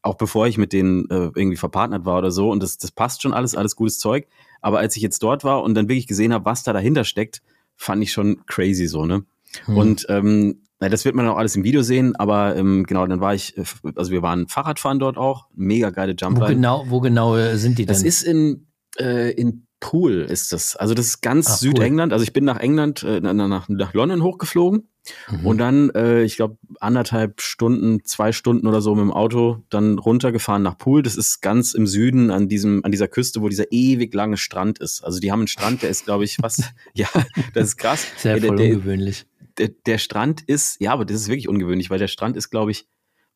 [0.02, 2.50] auch bevor ich mit denen äh, irgendwie verpartnert war oder so.
[2.50, 4.26] Und das, das passt schon alles, alles gutes Zeug.
[4.60, 7.42] Aber als ich jetzt dort war und dann wirklich gesehen habe, was da dahinter steckt,
[7.76, 9.24] fand ich schon crazy so, ne?
[9.66, 9.76] Hm.
[9.76, 13.20] Und ähm, na, das wird man auch alles im Video sehen, aber ähm, genau, dann
[13.20, 16.48] war ich, äh, also wir waren Fahrradfahren dort auch, mega geile Jumpline.
[16.48, 17.94] Wo genau, wo genau äh, sind die denn?
[17.94, 18.66] Das ist in
[18.98, 20.74] Äh, in Pool ist das.
[20.76, 22.10] Also das ist ganz Ach, Südengland.
[22.10, 22.14] Pool.
[22.14, 24.88] Also ich bin nach England, äh, nach, nach London hochgeflogen
[25.30, 25.46] mhm.
[25.46, 29.98] und dann, äh, ich glaube, anderthalb Stunden, zwei Stunden oder so mit dem Auto dann
[29.98, 31.02] runtergefahren nach Pool.
[31.02, 34.78] Das ist ganz im Süden an diesem, an dieser Küste, wo dieser ewig lange Strand
[34.78, 35.04] ist.
[35.04, 36.62] Also die haben einen Strand, der ist, glaube ich, was,
[36.94, 37.08] ja,
[37.54, 38.06] das ist krass.
[38.16, 39.26] Sehr der, voll der, ungewöhnlich.
[39.58, 42.70] Der, der Strand ist, ja, aber das ist wirklich ungewöhnlich, weil der Strand ist, glaube
[42.70, 42.86] ich,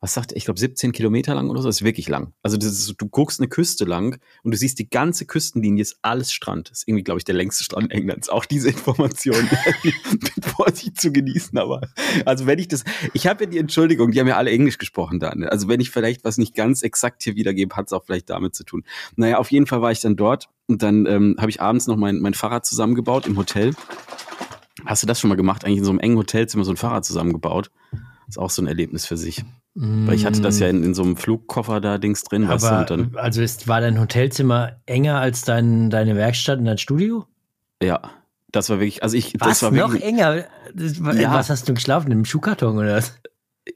[0.01, 2.33] was sagt er, ich glaube 17 Kilometer lang oder so, das ist wirklich lang.
[2.41, 6.33] Also ist, du guckst eine Küste lang und du siehst die ganze Küstenlinie ist alles
[6.33, 6.71] Strand.
[6.71, 8.27] Das ist irgendwie, glaube ich, der längste Strand Englands.
[8.27, 9.47] Auch diese Information
[9.83, 11.55] mit Vorsicht zu genießen.
[11.59, 11.81] Aber
[12.25, 12.83] also wenn ich das,
[13.13, 15.35] ich habe ja die Entschuldigung, die haben ja alle Englisch gesprochen da.
[15.35, 15.51] Ne?
[15.51, 18.55] Also wenn ich vielleicht was nicht ganz exakt hier wiedergebe, hat es auch vielleicht damit
[18.55, 18.83] zu tun.
[19.15, 21.95] Naja, auf jeden Fall war ich dann dort und dann ähm, habe ich abends noch
[21.95, 23.75] mein, mein Fahrrad zusammengebaut im Hotel.
[24.83, 25.63] Hast du das schon mal gemacht?
[25.63, 27.69] Eigentlich in so einem engen Hotelzimmer so ein Fahrrad zusammengebaut?
[28.31, 29.43] ist auch so ein Erlebnis für sich.
[29.73, 30.07] Mm.
[30.07, 32.89] Weil ich hatte das ja in, in so einem Flugkoffer da Dings drin, Aber, weißt
[32.89, 33.15] du, dann.
[33.15, 37.25] Also ist, war dein Hotelzimmer enger als dein, deine Werkstatt und dein Studio?
[37.81, 38.01] Ja.
[38.51, 40.43] Das war wirklich, also ich, was, das war noch enger?
[40.73, 41.33] War, ja.
[41.33, 42.11] Was hast du geschlafen?
[42.11, 43.17] Im Schuhkarton oder was?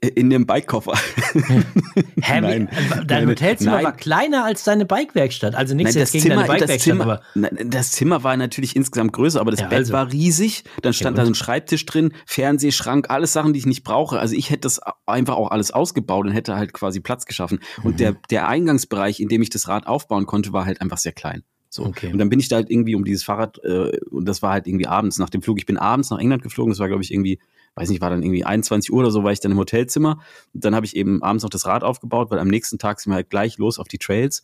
[0.01, 0.93] In dem Bikekoffer.
[2.21, 2.69] Hä, nein,
[3.05, 3.85] dein Hotelzimmer nein.
[3.85, 5.55] war kleiner als deine Bikewerkstatt.
[5.55, 6.75] Also nichts nein, jetzt gegen Zimmer, deine Bikewerkstatt.
[6.75, 9.93] Das Zimmer, nein, das Zimmer war natürlich insgesamt größer, aber das ja, Bett also.
[9.93, 10.63] war riesig.
[10.81, 14.19] Dann stand ja, da ein Schreibtisch drin, Fernsehschrank, alles Sachen, die ich nicht brauche.
[14.19, 17.59] Also ich hätte das einfach auch alles ausgebaut und hätte halt quasi Platz geschaffen.
[17.83, 17.97] Und mhm.
[17.97, 21.43] der, der Eingangsbereich, in dem ich das Rad aufbauen konnte, war halt einfach sehr klein.
[21.75, 21.85] So.
[21.85, 22.11] Okay.
[22.11, 24.65] Und dann bin ich da halt irgendwie um dieses Fahrrad, äh, und das war halt
[24.65, 25.57] irgendwie abends nach dem Flug.
[25.57, 27.39] Ich bin abends nach England geflogen, das war, glaube ich, irgendwie
[27.75, 30.19] weiß nicht, war dann irgendwie 21 Uhr oder so, war ich dann im Hotelzimmer.
[30.53, 33.11] Und dann habe ich eben abends noch das Rad aufgebaut, weil am nächsten Tag sind
[33.11, 34.43] wir halt gleich los auf die Trails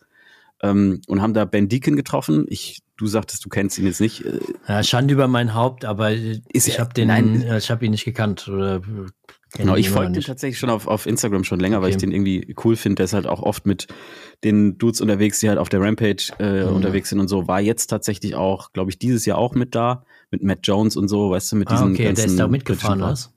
[0.62, 2.46] ähm, und haben da Ben Deacon getroffen.
[2.50, 4.26] Ich, du sagtest, du kennst ihn jetzt nicht.
[4.26, 7.92] Äh, ja, Schande über mein Haupt, aber ist ich habe den, nein, ich habe ihn
[7.92, 8.82] nicht gekannt oder
[9.58, 11.84] Genau, ich folge den tatsächlich schon auf, auf Instagram schon länger, okay.
[11.84, 12.96] weil ich den irgendwie cool finde.
[12.96, 13.88] Der ist halt auch oft mit
[14.46, 16.76] den Dudes unterwegs, die halt auf der Rampage äh, mhm.
[16.76, 17.48] unterwegs sind und so.
[17.48, 21.10] War jetzt tatsächlich auch, glaube ich, dieses Jahr auch mit da, mit Matt Jones und
[21.10, 22.22] so, weißt du, mit ah, diesen okay, ganzen.
[22.22, 23.34] Der ist da mitgefahren, was?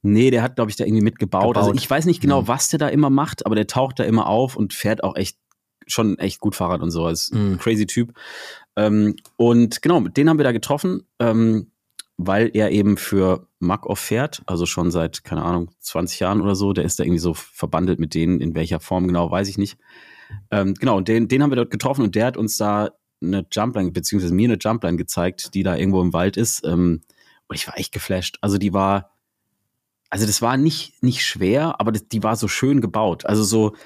[0.00, 1.42] Nee, der hat, glaube ich, da irgendwie mitgebaut.
[1.42, 1.68] Also Gebaut.
[1.68, 2.48] Also ich weiß nicht genau, mhm.
[2.48, 5.36] was der da immer macht, aber der taucht da immer auf und fährt auch echt
[5.88, 7.04] schon echt gut Fahrrad und so.
[7.04, 7.58] Also mhm.
[7.58, 8.12] crazy Typ.
[8.76, 11.02] Ähm, und genau, mit denen haben wir da getroffen.
[11.18, 11.72] Ähm,
[12.18, 16.72] weil er eben für Makoff fährt, also schon seit, keine Ahnung, 20 Jahren oder so.
[16.72, 19.78] Der ist da irgendwie so verbandelt mit denen, in welcher Form genau, weiß ich nicht.
[20.50, 22.90] Ähm, genau, und den, den haben wir dort getroffen und der hat uns da
[23.22, 26.64] eine Jumpline, beziehungsweise mir eine Jumpline gezeigt, die da irgendwo im Wald ist.
[26.64, 27.02] Ähm,
[27.46, 28.38] und ich war echt geflasht.
[28.40, 29.12] Also die war,
[30.10, 33.26] also das war nicht, nicht schwer, aber das, die war so schön gebaut.
[33.26, 33.76] Also so,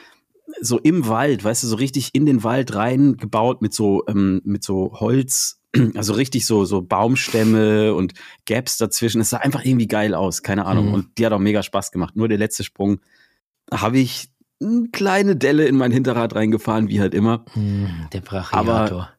[0.61, 4.41] so im Wald, weißt du, so richtig in den Wald rein gebaut mit so, ähm,
[4.45, 5.61] mit so Holz,
[5.95, 8.15] also richtig so, so Baumstämme und
[8.47, 9.21] Gaps dazwischen.
[9.21, 10.88] Es sah einfach irgendwie geil aus, keine Ahnung.
[10.88, 10.95] Mhm.
[10.95, 12.17] Und die hat auch mega Spaß gemacht.
[12.17, 13.01] Nur der letzte Sprung
[13.73, 14.29] habe ich
[14.61, 17.45] eine kleine Delle in mein Hinterrad reingefahren, wie halt immer.
[17.55, 19.11] Mhm, der Brachiator.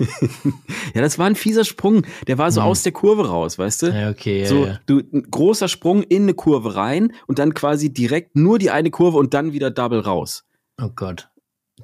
[0.94, 2.02] ja, das war ein fieser Sprung.
[2.26, 2.66] Der war so mhm.
[2.66, 3.86] aus der Kurve raus, weißt du?
[3.88, 4.42] Ja, okay.
[4.42, 4.80] Ja, so, ja.
[4.86, 8.90] du, ein großer Sprung in eine Kurve rein und dann quasi direkt nur die eine
[8.90, 10.44] Kurve und dann wieder Double raus.
[10.80, 11.28] Oh Gott.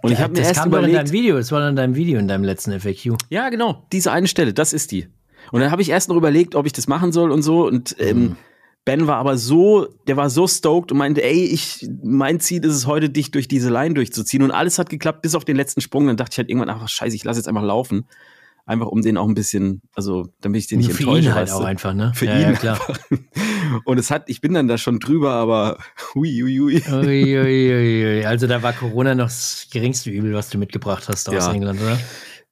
[0.02, 1.94] Und ich habe mir das erst kam überlegt, in deinem Video, das war in deinem
[1.94, 3.16] Video in deinem letzten FAQ.
[3.30, 5.08] Ja, genau, diese eine Stelle, das ist die.
[5.52, 7.96] Und dann habe ich erst noch überlegt, ob ich das machen soll und so und
[7.98, 8.36] ähm, mhm.
[8.86, 12.72] Ben war aber so, der war so stoked und meinte, ey, ich, mein Ziel ist
[12.72, 14.44] es heute, dich durch diese Line durchzuziehen.
[14.44, 16.06] Und alles hat geklappt, bis auf den letzten Sprung.
[16.06, 18.06] Dann dachte ich halt irgendwann, ach scheiße, ich lasse jetzt einfach laufen.
[18.64, 21.28] Einfach um den auch ein bisschen, also damit ich den nicht für enttäusche.
[21.30, 22.12] Ihn halt auch einfach, ne?
[22.14, 22.42] Für ja, ihn.
[22.42, 22.80] Ja, klar.
[23.84, 25.78] Und es hat, ich bin dann da schon drüber, aber
[26.14, 26.82] hui, hui, hui.
[26.88, 31.28] Ui, ui, ui, Also da war Corona noch das geringste Übel, was du mitgebracht hast
[31.28, 31.52] aus ja.
[31.52, 31.98] England, oder?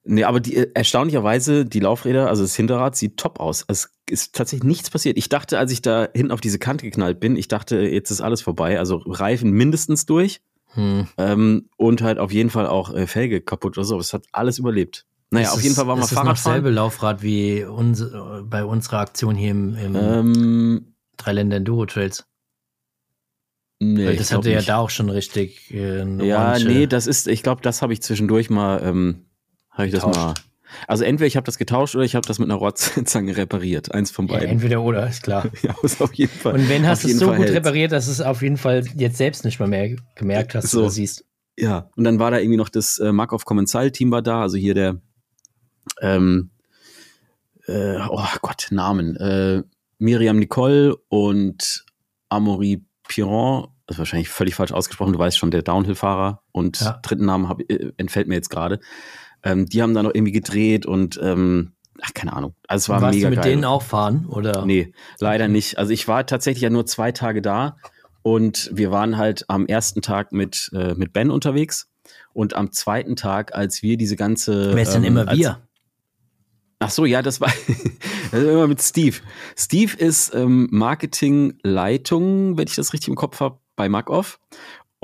[0.06, 3.64] Nee, aber die, äh, erstaunlicherweise, die Laufräder, also das Hinterrad sieht top aus.
[3.68, 5.16] Es ist tatsächlich nichts passiert.
[5.16, 8.20] Ich dachte, als ich da hinten auf diese Kante geknallt bin, ich dachte, jetzt ist
[8.20, 8.78] alles vorbei.
[8.78, 10.42] Also Reifen mindestens durch
[10.74, 11.08] hm.
[11.16, 13.98] ähm, und halt auf jeden Fall auch äh, Felge kaputt oder so.
[13.98, 15.06] Es hat alles überlebt.
[15.30, 16.34] Naja, ist auf jeden Fall war mal Fahrradfahren.
[16.34, 18.04] Ist dasselbe Laufrad wie uns,
[18.44, 22.26] bei unserer Aktion hier im, im ähm, Dreiländer Enduro Trails?
[23.80, 25.72] Nee, Weil das hatte ja da auch schon richtig.
[25.72, 26.66] Äh, ja, Orange.
[26.66, 29.24] nee, das ist, ich glaube, das habe ich zwischendurch mal ähm,
[29.74, 30.34] habe ich das mal.
[30.88, 33.92] Also entweder ich habe das getauscht oder ich habe das mit einer Rotzange repariert.
[33.92, 34.44] Eins von beiden.
[34.44, 35.46] Ja, entweder oder, ist klar.
[35.62, 36.54] ja, ist auf jeden Fall.
[36.54, 37.58] Und wenn hast du es so Fall gut hält's.
[37.58, 40.80] repariert, dass du es auf jeden Fall jetzt selbst nicht mal mehr gemerkt hast so.
[40.80, 41.24] oder siehst.
[41.56, 44.56] Ja, und dann war da irgendwie noch das äh, Markov Kommensal Team war da, also
[44.56, 45.00] hier der
[46.00, 46.50] ähm,
[47.66, 49.16] äh, oh Gott, Namen.
[49.16, 49.62] Äh,
[49.98, 51.84] Miriam Nicole und
[52.28, 56.98] Amaury Piron, das ist wahrscheinlich völlig falsch ausgesprochen, du weißt schon, der Downhill-Fahrer und ja.
[57.02, 58.80] dritten Namen hab, äh, entfällt mir jetzt gerade.
[59.44, 62.54] Ähm, die haben da noch irgendwie gedreht und ähm, ach, keine Ahnung.
[62.66, 63.52] Also es war Warst mega du mit geil.
[63.52, 64.64] denen auch fahren, oder?
[64.66, 65.78] Nee, leider nicht.
[65.78, 67.76] Also ich war tatsächlich ja nur zwei Tage da
[68.22, 71.88] und wir waren halt am ersten Tag mit, äh, mit Ben unterwegs.
[72.32, 74.74] Und am zweiten Tag, als wir diese ganze.
[74.74, 75.62] Wer ist denn ähm, immer wir?
[76.80, 77.52] Ach so, ja, das war,
[78.32, 79.16] das war immer mit Steve.
[79.56, 84.40] Steve ist ähm, Marketingleitung, wenn ich das richtig im Kopf habe, bei MacOff.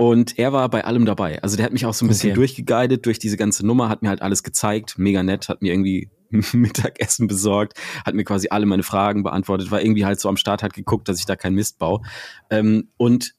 [0.01, 1.43] Und er war bei allem dabei.
[1.43, 2.35] Also der hat mich auch so ein bisschen okay.
[2.37, 6.09] durchgeguidet durch diese ganze Nummer, hat mir halt alles gezeigt, mega nett, hat mir irgendwie
[6.53, 10.63] Mittagessen besorgt, hat mir quasi alle meine Fragen beantwortet, war irgendwie halt so am Start,
[10.63, 12.01] hat geguckt, dass ich da keinen Mist baue.
[12.49, 13.35] Ähm, und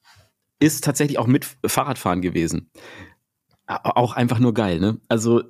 [0.60, 2.70] ist tatsächlich auch mit Fahrradfahren gewesen.
[3.66, 5.00] Auch einfach nur geil, ne?
[5.08, 5.42] Also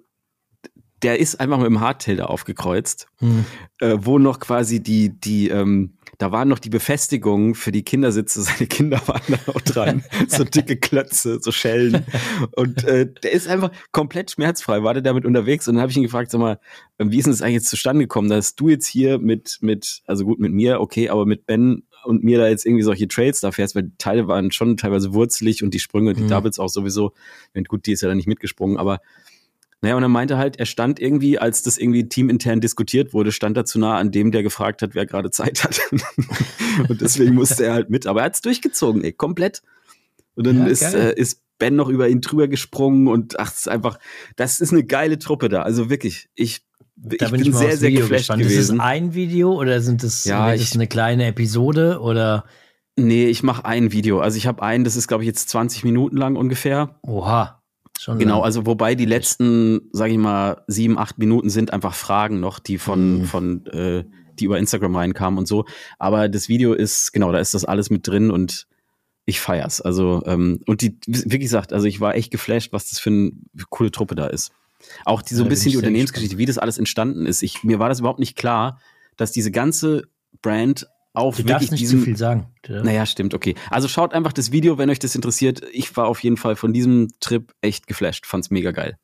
[1.02, 3.44] der ist einfach mit dem Hardtail da aufgekreuzt, hm.
[3.80, 8.42] äh, wo noch quasi die, die, ähm, da waren noch die Befestigungen für die Kindersitze,
[8.42, 12.06] seine Kinder waren da noch dran, so dicke Klötze, so Schellen.
[12.56, 15.96] Und äh, der ist einfach komplett schmerzfrei, war der damit unterwegs und dann habe ich
[15.96, 16.60] ihn gefragt, sag mal,
[16.98, 20.24] wie ist denn das eigentlich jetzt zustande gekommen, dass du jetzt hier mit, mit, also
[20.24, 23.52] gut mit mir, okay, aber mit Ben und mir da jetzt irgendwie solche Trails da
[23.52, 26.28] fährst, weil die Teile waren schon teilweise wurzelig und die Sprünge und die mhm.
[26.28, 27.12] Doubles auch sowieso.
[27.68, 29.00] Gut, die ist ja dann nicht mitgesprungen, aber
[29.82, 33.56] naja, und er meinte halt, er stand irgendwie, als das irgendwie teamintern diskutiert wurde, stand
[33.56, 35.80] er zu nah an dem, der gefragt hat, wer gerade Zeit hat.
[36.88, 38.06] und deswegen musste er halt mit.
[38.06, 39.62] Aber er hat es durchgezogen, ey, komplett.
[40.36, 43.58] Und dann ja, ist, äh, ist Ben noch über ihn drüber gesprungen und ach, das
[43.58, 43.98] ist einfach,
[44.36, 45.62] das ist eine geile Truppe da.
[45.62, 46.62] Also wirklich, ich,
[46.94, 48.42] da ich bin, bin sehr, sehr geflasht gespannt.
[48.42, 48.58] gewesen.
[48.60, 52.44] Ist es ein Video oder sind das, ja, ich, eine kleine Episode oder?
[52.96, 54.20] Nee, ich mache ein Video.
[54.20, 57.00] Also ich habe einen, das ist glaube ich jetzt 20 Minuten lang ungefähr.
[57.02, 57.61] Oha.
[57.98, 58.44] Schon genau, lang.
[58.44, 62.78] also wobei die letzten, sage ich mal, sieben, acht Minuten sind einfach Fragen noch, die
[62.78, 63.24] von, mhm.
[63.24, 64.04] von äh,
[64.38, 65.64] die über Instagram reinkamen und so.
[65.98, 68.66] Aber das Video ist, genau, da ist das alles mit drin und
[69.24, 69.80] ich feier's.
[69.80, 73.32] Also, ähm, und die, wie gesagt, also ich war echt geflasht, was das für eine
[73.70, 74.52] coole Truppe da ist.
[75.04, 77.42] Auch die so ein bisschen die Unternehmensgeschichte, wie das alles entstanden ist.
[77.42, 78.80] Ich, mir war das überhaupt nicht klar,
[79.16, 80.08] dass diese ganze
[80.40, 82.46] Brand auf du darfst nicht zu viel sagen.
[82.68, 83.54] Naja, stimmt, okay.
[83.70, 85.62] Also schaut einfach das Video, wenn euch das interessiert.
[85.72, 88.96] Ich war auf jeden Fall von diesem Trip echt geflasht, fand's mega geil.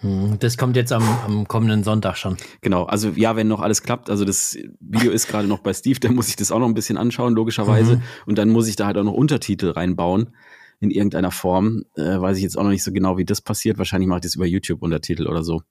[0.00, 2.36] Hm, das kommt jetzt am, am kommenden Sonntag schon.
[2.60, 5.98] Genau, also ja, wenn noch alles klappt, also das Video ist gerade noch bei Steve,
[5.98, 7.96] dann muss ich das auch noch ein bisschen anschauen, logischerweise.
[7.96, 8.02] Mhm.
[8.26, 10.36] Und dann muss ich da halt auch noch Untertitel reinbauen
[10.78, 11.82] in irgendeiner Form.
[11.96, 13.78] Äh, weiß ich jetzt auch noch nicht so genau, wie das passiert.
[13.78, 15.62] Wahrscheinlich mache ich das über YouTube Untertitel oder so.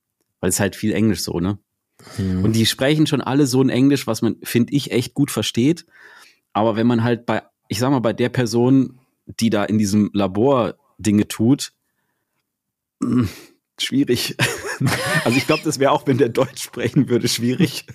[0.41, 1.57] Weil es halt viel Englisch so, ne?
[2.17, 2.43] Mhm.
[2.43, 5.85] Und die sprechen schon alle so ein Englisch, was man, finde ich, echt gut versteht.
[6.53, 10.09] Aber wenn man halt bei, ich sag mal, bei der Person, die da in diesem
[10.13, 11.73] Labor Dinge tut,
[12.99, 13.29] mh, hm,
[13.79, 14.35] schwierig.
[15.23, 17.85] also ich glaube, das wäre auch, wenn der Deutsch sprechen würde, schwierig.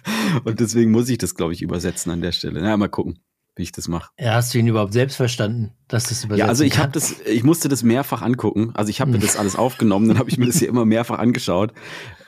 [0.44, 2.60] Und deswegen muss ich das, glaube ich, übersetzen an der Stelle.
[2.62, 3.18] Na, mal gucken
[3.54, 4.10] wie ich das mache.
[4.18, 7.20] Ja, hast du ihn überhaupt selbst verstanden, dass das übersetzt Ja, also ich habe das,
[7.20, 8.70] ich musste das mehrfach angucken.
[8.74, 11.18] Also ich habe mir das alles aufgenommen, dann habe ich mir das hier immer mehrfach
[11.18, 11.72] angeschaut.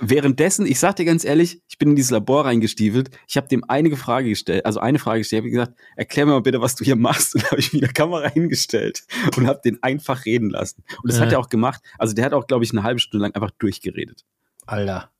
[0.00, 3.10] Währenddessen, ich sag dir ganz ehrlich, ich bin in dieses Labor reingestiefelt.
[3.26, 5.44] Ich habe dem einige Frage gestellt, also eine Frage gestellt.
[5.44, 7.34] Ich habe gesagt, erklär mir mal bitte, was du hier machst.
[7.34, 9.04] Und habe ich wieder Kamera hingestellt
[9.36, 10.84] und habe den einfach reden lassen.
[11.02, 11.24] Und das ja.
[11.24, 11.82] hat er auch gemacht.
[11.98, 14.24] Also der hat auch, glaube ich, eine halbe Stunde lang einfach durchgeredet.
[14.66, 15.10] Alter.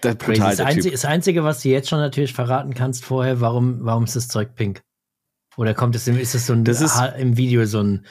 [0.00, 3.78] Das, brutal, das, Einzige, das Einzige, was du jetzt schon natürlich verraten kannst vorher, warum,
[3.80, 4.82] warum ist das Zeug pink?
[5.56, 8.06] Oder kommt es, ist es so ein, das ist, im Video so ein.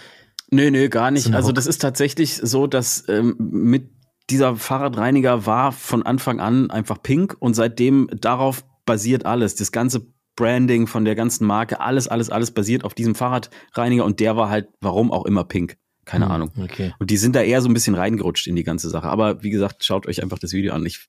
[0.52, 1.26] Nö, nö, gar nicht.
[1.26, 3.90] So also das ist tatsächlich so, dass ähm, mit
[4.30, 9.56] dieser Fahrradreiniger war von Anfang an einfach pink und seitdem darauf basiert alles.
[9.56, 14.20] Das ganze Branding von der ganzen Marke, alles, alles, alles basiert auf diesem Fahrradreiniger und
[14.20, 15.78] der war halt, warum auch immer pink.
[16.06, 16.52] Keine hm, Ahnung.
[16.62, 16.94] Okay.
[17.00, 19.08] Und die sind da eher so ein bisschen reingerutscht in die ganze Sache.
[19.08, 20.86] Aber wie gesagt, schaut euch einfach das Video an.
[20.86, 21.08] Ich,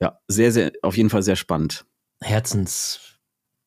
[0.00, 1.86] ja, sehr, sehr, auf jeden Fall sehr spannend.
[2.20, 3.11] Herzens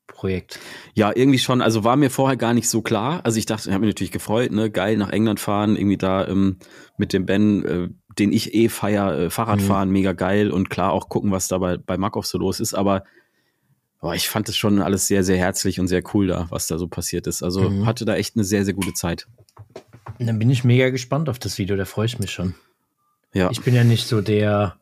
[0.08, 0.60] Projekt?
[0.94, 1.62] Ja, irgendwie schon.
[1.62, 3.22] Also war mir vorher gar nicht so klar.
[3.24, 6.28] Also ich dachte, ich habe mich natürlich gefreut, ne, geil nach England fahren, irgendwie da
[6.28, 6.58] ähm,
[6.98, 9.94] mit dem Ben, äh, den ich eh feier, äh, Fahrradfahren, mhm.
[9.94, 12.74] mega geil und klar auch gucken, was da bei, bei Markov so los ist.
[12.74, 13.04] Aber
[14.00, 16.78] boah, ich fand es schon alles sehr, sehr herzlich und sehr cool da, was da
[16.78, 17.44] so passiert ist.
[17.44, 17.86] Also mhm.
[17.86, 19.28] hatte da echt eine sehr, sehr gute Zeit.
[20.20, 22.56] dann bin ich mega gespannt auf das Video, da freue ich mich schon.
[23.34, 23.50] Ja.
[23.52, 24.78] Ich bin ja nicht so der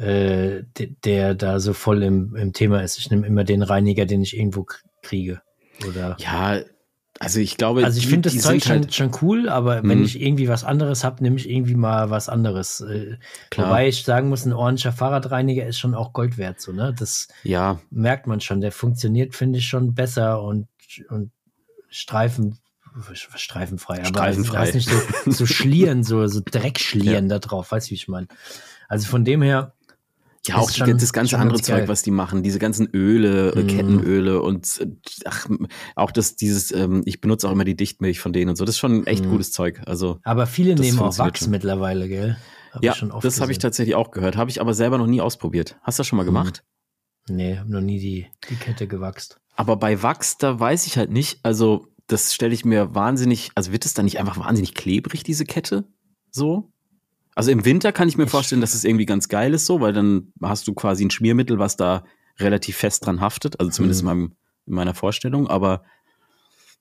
[0.00, 2.98] äh, der, der da so voll im, im Thema ist.
[2.98, 4.66] Ich nehme immer den Reiniger, den ich irgendwo
[5.02, 5.42] kriege.
[5.86, 6.60] Oder ja,
[7.18, 10.04] also ich glaube, also ich finde das Zeug schon, halt schon cool, aber wenn mhm.
[10.04, 12.80] ich irgendwie was anderes habe, nehme ich irgendwie mal was anderes.
[12.80, 13.18] Äh,
[13.50, 13.68] Klar.
[13.68, 16.94] Wobei ich sagen muss, ein ordentlicher Fahrradreiniger ist schon auch Gold wert, so ne?
[16.98, 17.78] Das ja.
[17.90, 18.62] merkt man schon.
[18.62, 20.66] Der funktioniert, finde ich, schon besser und
[21.10, 21.30] und
[21.90, 22.58] Streifen
[23.14, 24.56] streifenfrei, streifenfrei.
[24.56, 27.38] aber weiß nicht so, so schlieren, so so Dreckschlieren ja.
[27.38, 28.28] da drauf, weißt du, wie ich meine.
[28.88, 29.74] Also von dem her
[30.46, 33.66] ja, auch schon, das ganze andere Zeug, was die machen, diese ganzen Öle, mm.
[33.66, 34.86] Kettenöle und
[35.26, 35.48] ach,
[35.96, 38.76] auch das, dieses, ähm, ich benutze auch immer die Dichtmilch von denen und so, das
[38.76, 39.30] ist schon echt mm.
[39.30, 39.82] gutes Zeug.
[39.86, 41.50] Also, aber viele nehmen auch Wachs schon.
[41.50, 42.38] mittlerweile, gell?
[42.72, 45.76] Hab ja, das habe ich tatsächlich auch gehört, habe ich aber selber noch nie ausprobiert.
[45.82, 46.28] Hast du das schon mal mhm.
[46.28, 46.64] gemacht?
[47.28, 49.40] Nee, habe noch nie die, die Kette gewachst.
[49.56, 53.72] Aber bei Wachs, da weiß ich halt nicht, also das stelle ich mir wahnsinnig, also
[53.72, 55.84] wird es dann nicht einfach wahnsinnig klebrig, diese Kette?
[56.30, 56.72] So?
[57.40, 59.94] Also im Winter kann ich mir vorstellen, dass es irgendwie ganz geil ist so, weil
[59.94, 62.04] dann hast du quasi ein Schmiermittel, was da
[62.38, 64.10] relativ fest dran haftet, also zumindest mhm.
[64.10, 65.82] in, meinem, in meiner Vorstellung, aber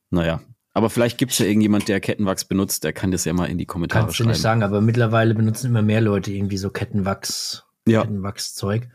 [0.10, 0.41] naja.
[0.74, 3.58] Aber vielleicht gibt es ja irgendjemand, der Kettenwachs benutzt, der kann das ja mal in
[3.58, 4.28] die Kommentare Kannst schreiben.
[4.28, 8.02] Kannst du nicht sagen, aber mittlerweile benutzen immer mehr Leute irgendwie so Kettenwachs, ja.
[8.02, 8.89] Kettenwachszeug.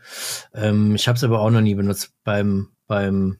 [0.53, 2.13] Ähm, ich habe es aber auch noch nie benutzt.
[2.23, 3.39] Beim, beim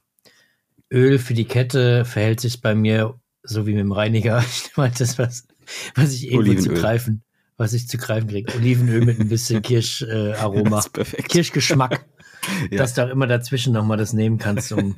[0.91, 4.43] Öl für die Kette verhält sich bei mir so wie mit dem Reiniger.
[4.65, 5.45] Ich meine, das was,
[5.93, 7.21] was ich irgendwo zu greifen,
[7.57, 8.53] was ich zu greifen kriege.
[8.55, 12.05] Olivenöl mit ein bisschen Kirscharoma, äh, Kirschgeschmack,
[12.71, 12.77] ja.
[12.77, 14.95] dass du auch immer dazwischen nochmal das nehmen kannst, um,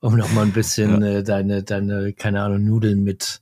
[0.00, 1.08] um nochmal ein bisschen ja.
[1.18, 3.40] äh, deine, deine, keine Ahnung, Nudeln mit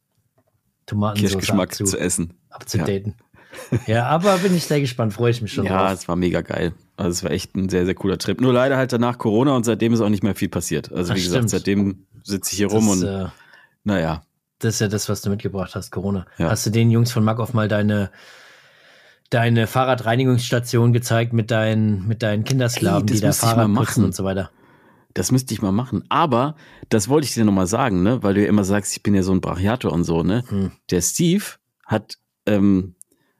[0.87, 2.35] Tomatensauce Kirschgeschmack zu essen.
[2.51, 3.15] Abzudaten.
[3.71, 3.95] Ja.
[3.95, 5.99] ja, aber bin ich sehr gespannt, freue ich mich schon Ja, drauf.
[5.99, 6.73] es war mega geil.
[6.97, 8.41] Also es war echt ein sehr, sehr cooler Trip.
[8.41, 10.93] Nur leider halt danach Corona und seitdem ist auch nicht mehr viel passiert.
[10.93, 11.51] Also Ach, wie gesagt, stimmt.
[11.51, 13.27] seitdem sitze ich hier das, rum und äh,
[13.85, 14.23] naja.
[14.61, 16.27] Das ist ja das, was du mitgebracht hast, Corona.
[16.39, 16.51] Ja.
[16.51, 18.11] Hast du den Jungs von Makoff mal deine
[19.31, 24.25] deine Fahrradreinigungsstation gezeigt mit deinen mit deinen Kindersklaven, Ey, die da Fahrrad putzen und so
[24.25, 24.51] weiter?
[25.15, 26.05] Das müsste ich mal machen.
[26.09, 26.55] Aber
[26.89, 28.23] das wollte ich dir nochmal sagen, ne?
[28.23, 30.45] Weil du ja immer sagst, ich bin ja so ein Brachiator und so, ne?
[30.49, 30.73] Hm.
[30.91, 31.45] Der Steve
[31.85, 32.95] hat, ähm,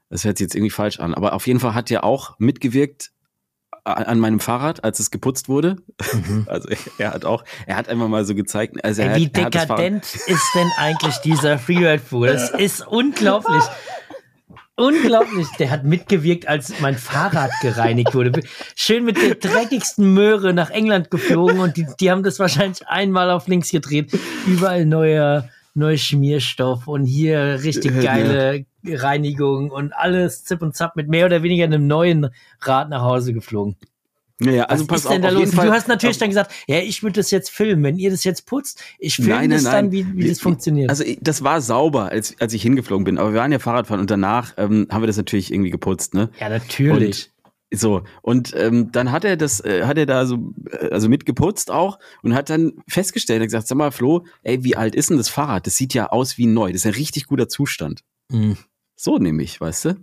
[0.09, 3.11] das hört sich jetzt irgendwie falsch an, aber auf jeden Fall hat er auch mitgewirkt
[3.83, 5.77] an meinem Fahrrad, als es geputzt wurde.
[6.13, 6.47] Mhm.
[6.51, 8.83] Also er hat auch, er hat einfach mal so gezeigt.
[8.83, 12.27] Also Ey, wie hat, dekadent ist denn eigentlich dieser Freeride-Pool?
[12.27, 13.63] Das ist unglaublich.
[14.75, 18.41] Unglaublich, der hat mitgewirkt, als mein Fahrrad gereinigt wurde.
[18.75, 23.29] Schön mit der dreckigsten Möhre nach England geflogen und die, die haben das wahrscheinlich einmal
[23.29, 24.11] auf links gedreht.
[24.47, 31.07] Überall neuer, neuer Schmierstoff und hier richtig geile Reinigung und alles zip und zap mit
[31.07, 32.29] mehr oder weniger einem neuen
[32.61, 33.75] Rad nach Hause geflogen.
[34.43, 35.51] Ja, also Was pass denn auf, da los?
[35.51, 37.83] du hast natürlich dann gesagt, ja, ich würde das jetzt filmen.
[37.83, 39.73] Wenn ihr das jetzt putzt, ich filme das nein.
[39.73, 40.89] dann, wie, wie das funktioniert.
[40.89, 43.17] Also das war sauber, als, als ich hingeflogen bin.
[43.19, 46.29] Aber wir waren ja Fahrradfahren und danach ähm, haben wir das natürlich irgendwie geputzt, ne?
[46.39, 47.31] Ja, natürlich.
[47.71, 51.07] Und, so und ähm, dann hat er das, äh, hat er da so, äh, also
[51.07, 55.09] mitgeputzt auch und hat dann festgestellt, er gesagt, sag mal Flo, ey, wie alt ist
[55.09, 55.67] denn das Fahrrad?
[55.67, 56.71] Das sieht ja aus wie neu.
[56.71, 58.03] Das ist ein richtig guter Zustand.
[58.29, 58.57] Mhm.
[59.03, 59.95] So nämlich, weißt du?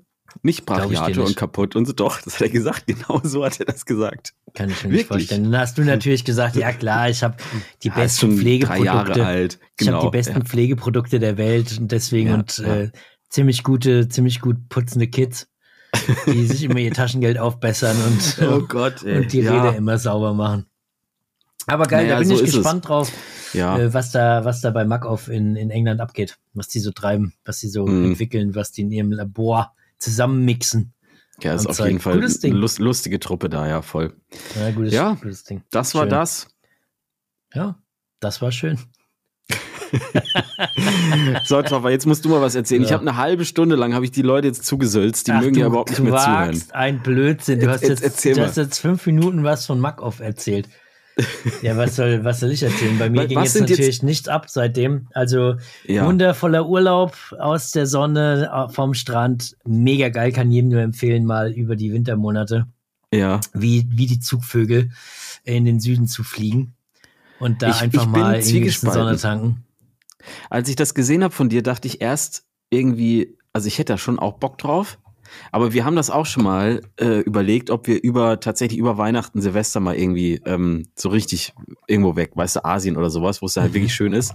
[0.42, 1.92] Nicht brachiate und kaputt und so.
[1.92, 2.84] Doch, das hat er gesagt.
[2.86, 4.34] Genau so hat er das gesagt.
[4.54, 5.52] Kann ich mir nicht vorstellen.
[5.52, 7.36] Dann hast du natürlich gesagt, ja klar, ich habe
[7.84, 8.84] die ja, besten Pflegeprodukte.
[8.84, 9.60] Jahre alt.
[9.76, 10.44] Genau, ich habe die besten ja.
[10.44, 12.90] Pflegeprodukte der Welt und deswegen ja, und äh,
[13.30, 15.46] ziemlich gute, ziemlich gut putzende Kids,
[16.26, 19.18] die sich immer ihr Taschengeld aufbessern und, oh Gott, ey.
[19.18, 20.66] und die Räder immer sauber machen.
[21.68, 22.88] Aber geil, naja, da bin so ich gespannt es.
[22.88, 23.12] drauf,
[23.52, 23.78] ja.
[23.78, 27.34] äh, was da, was da bei Macoff in, in England abgeht, was die so treiben,
[27.44, 28.06] was die so mhm.
[28.06, 30.92] entwickeln, was die in ihrem Labor zusammenmixen.
[31.42, 34.12] Ja, ist auf jeden Fall eine lust, lustige Truppe da, ja, voll.
[34.58, 35.62] Ja, gutes, ja gutes Ding.
[35.70, 36.10] Das war schön.
[36.10, 36.48] das.
[37.54, 37.78] Ja,
[38.20, 38.78] das war schön.
[41.44, 42.82] so, Toffer, jetzt musst du mal was erzählen.
[42.82, 42.88] Ja.
[42.88, 45.58] Ich habe eine halbe Stunde lang habe ich die Leute jetzt zugesülzt, die Ach, mögen
[45.58, 46.62] ja überhaupt nicht mehr zuhören.
[46.72, 47.60] Ein Blödsinn.
[47.60, 50.68] Du hast jetzt, jetzt, du hast jetzt fünf Minuten was von Makoff erzählt.
[51.62, 52.98] Ja, was soll, was soll ich erzählen?
[52.98, 54.02] Bei mir was ging jetzt natürlich jetzt?
[54.02, 55.08] nichts ab seitdem.
[55.12, 56.06] Also ja.
[56.06, 59.56] wundervoller Urlaub aus der Sonne vom Strand.
[59.64, 62.66] Mega geil, kann jedem nur empfehlen, mal über die Wintermonate.
[63.12, 63.40] Ja.
[63.52, 64.90] Wie, wie die Zugvögel
[65.44, 66.74] in den Süden zu fliegen.
[67.40, 69.64] Und da ich, einfach ich mal in die Sonne tanken.
[70.50, 73.98] Als ich das gesehen habe von dir, dachte ich erst irgendwie, also ich hätte da
[73.98, 74.98] schon auch Bock drauf.
[75.52, 79.40] Aber wir haben das auch schon mal äh, überlegt, ob wir über tatsächlich über Weihnachten,
[79.40, 81.54] Silvester mal irgendwie ähm, so richtig
[81.86, 84.34] irgendwo weg, weißt du, Asien oder sowas, wo es halt wirklich schön ist.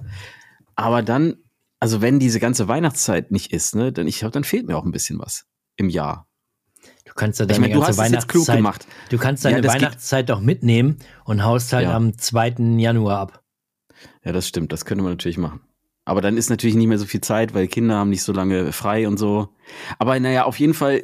[0.76, 1.36] Aber dann,
[1.80, 4.86] also wenn diese ganze Weihnachtszeit nicht ist, ne, dann ich glaube, dann fehlt mir auch
[4.86, 6.28] ein bisschen was im Jahr.
[7.06, 10.98] Du kannst ja deine ich mein, ganze Weihnachtszeit, du kannst deine ja, Weihnachtszeit doch mitnehmen
[11.26, 11.96] und haust halt ja.
[11.96, 12.56] am 2.
[12.78, 13.44] Januar ab.
[14.24, 15.62] Ja, das stimmt, das könnte man natürlich machen.
[16.06, 18.74] Aber dann ist natürlich nicht mehr so viel Zeit, weil Kinder haben nicht so lange
[18.74, 19.50] frei und so.
[20.00, 21.04] Aber naja, auf jeden Fall,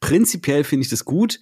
[0.00, 1.40] prinzipiell finde ich das gut.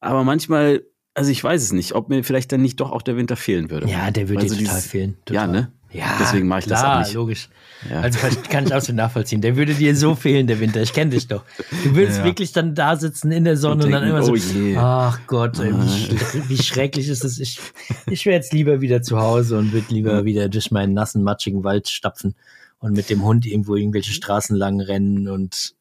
[0.00, 0.82] Aber manchmal,
[1.14, 3.70] also ich weiß es nicht, ob mir vielleicht dann nicht doch auch der Winter fehlen
[3.70, 3.88] würde.
[3.88, 5.16] Ja, der würde dir total dieses, fehlen.
[5.26, 5.46] Total.
[5.46, 5.72] Ja, ne?
[5.92, 7.14] Ja, deswegen mache ich klar, das auch nicht.
[7.14, 7.48] logisch.
[7.90, 8.00] Ja.
[8.00, 9.40] Also kann ich auch so nachvollziehen.
[9.40, 10.80] Der würde dir so fehlen, der Winter.
[10.80, 11.44] Ich kenne dich doch.
[11.84, 12.24] Du würdest ja.
[12.24, 15.58] wirklich dann da sitzen in der Sonne und, und dann immer so, oh ach Gott,
[15.58, 16.42] ey, wie, ah.
[16.48, 17.38] wie, schrecklich ist es.
[17.38, 17.60] Ich,
[18.06, 21.64] ich wäre jetzt lieber wieder zu Hause und würde lieber wieder durch meinen nassen, matschigen
[21.64, 22.34] Wald stapfen
[22.78, 25.74] und mit dem Hund irgendwo irgendwelche Straßen lang rennen und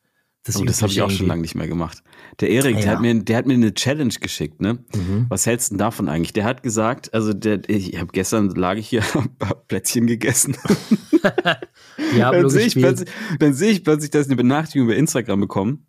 [0.44, 2.02] das, oh, das habe ich auch schon lange nicht mehr gemacht.
[2.40, 2.82] Der Erik, ja.
[2.82, 4.84] der, hat mir, der hat mir eine Challenge geschickt, ne?
[4.96, 5.28] Mhm.
[5.30, 6.34] Was hältst du denn davon eigentlich?
[6.34, 9.04] Der hat gesagt, also der, ich habe gestern lag ich hier,
[9.40, 10.58] hab Plätzchen gegessen.
[12.18, 15.42] ja, dann sehe ich, plötzlich, dann seh ich plötzlich, dass ich eine Benachrichtigung über Instagram
[15.42, 15.86] bekommen.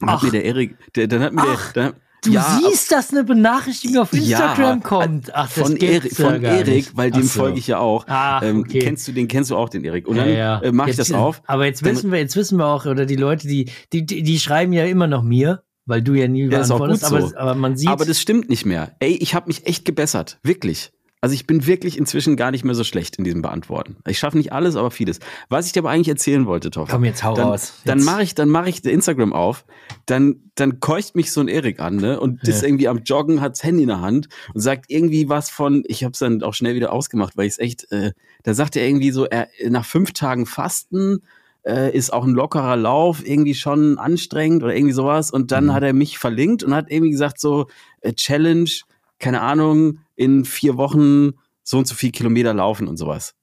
[0.00, 3.10] Dann hat mir der Erik, der, dann hat mir, der, dann, Du ja, siehst, dass
[3.10, 5.34] eine Benachrichtigung auf Instagram ja, kommt.
[5.34, 7.40] Ach, das von Erik, von Erik, weil dem so.
[7.40, 8.04] folge ich ja auch.
[8.08, 8.80] Ach, ähm, okay.
[8.80, 9.28] kennst du den?
[9.28, 10.08] Kennst du auch den Erik?
[10.08, 11.42] Und dann ja, äh, mache ich das auf.
[11.46, 14.38] Aber jetzt wissen wir, jetzt wissen wir auch, oder die Leute, die, die, die, die
[14.38, 17.04] schreiben ja immer noch mir, weil du ja nie ja, beantwortest.
[17.04, 17.36] Aber, so.
[17.36, 17.88] aber man sieht.
[17.88, 18.96] Aber das stimmt nicht mehr.
[18.98, 20.92] Ey, ich habe mich echt gebessert, wirklich.
[21.20, 23.96] Also ich bin wirklich inzwischen gar nicht mehr so schlecht in diesem Beantworten.
[24.06, 25.18] Ich schaffe nicht alles, aber vieles.
[25.48, 26.92] Was ich dir aber eigentlich erzählen wollte, Toffer.
[26.92, 27.72] Komm, jetzt hau dann, raus.
[27.76, 27.88] Jetzt.
[27.88, 29.64] Dann mache ich, dann mache ich Instagram auf,
[30.04, 32.20] dann, dann keucht mich so ein Erik an, ne?
[32.20, 32.50] Und ja.
[32.50, 35.84] ist irgendwie am Joggen, hat das Handy in der Hand und sagt irgendwie was von,
[35.86, 38.12] ich habe es dann auch schnell wieder ausgemacht, weil ich es echt, äh,
[38.42, 41.22] da sagt er irgendwie so, er nach fünf Tagen Fasten
[41.66, 45.30] äh, ist auch ein lockerer Lauf irgendwie schon anstrengend oder irgendwie sowas.
[45.30, 45.72] Und dann mhm.
[45.72, 47.66] hat er mich verlinkt und hat irgendwie gesagt so,
[48.00, 48.70] äh, Challenge,
[49.18, 53.34] keine Ahnung, in vier Wochen so und so viel Kilometer laufen und sowas.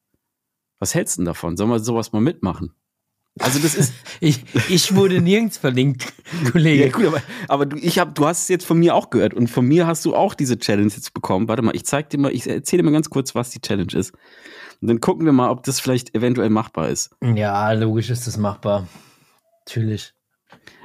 [0.79, 1.57] Was hältst du denn davon?
[1.57, 2.73] Sollen wir sowas mal mitmachen?
[3.39, 6.13] Also das ist ich, ich wurde nirgends verlinkt,
[6.51, 6.85] Kollege.
[6.85, 9.33] Ja, gut, aber, aber du, ich hab, du hast es jetzt von mir auch gehört
[9.33, 11.47] und von mir hast du auch diese Challenge jetzt bekommen.
[11.47, 13.93] Warte mal, ich zeig dir mal, ich erzähle dir mal ganz kurz, was die Challenge
[13.93, 14.13] ist.
[14.81, 17.15] Und dann gucken wir mal, ob das vielleicht eventuell machbar ist.
[17.21, 18.87] Ja, logisch ist das machbar.
[19.65, 20.13] Natürlich.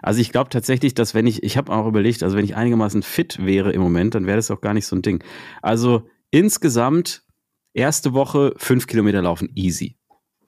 [0.03, 3.03] Also ich glaube tatsächlich, dass wenn ich, ich habe auch überlegt, also wenn ich einigermaßen
[3.03, 5.23] fit wäre im Moment, dann wäre das auch gar nicht so ein Ding.
[5.63, 7.23] Also insgesamt
[7.75, 9.97] erste Woche fünf Kilometer laufen, easy.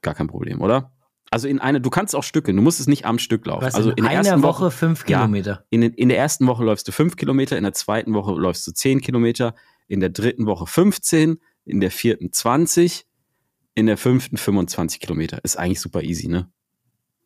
[0.03, 0.93] Gar kein Problem, oder?
[1.31, 3.65] Also in einer, du kannst auch Stücke, du musst es nicht am Stück laufen.
[3.65, 5.51] Was, also in, in einer Woche, Woche fünf Kilometer.
[5.51, 8.67] Ja, in, in der ersten Woche läufst du fünf Kilometer, in der zweiten Woche läufst
[8.67, 9.55] du zehn Kilometer,
[9.87, 13.07] in der dritten Woche 15, in der vierten 20,
[13.75, 15.39] in der fünften 25 Kilometer.
[15.45, 16.51] Ist eigentlich super easy, ne?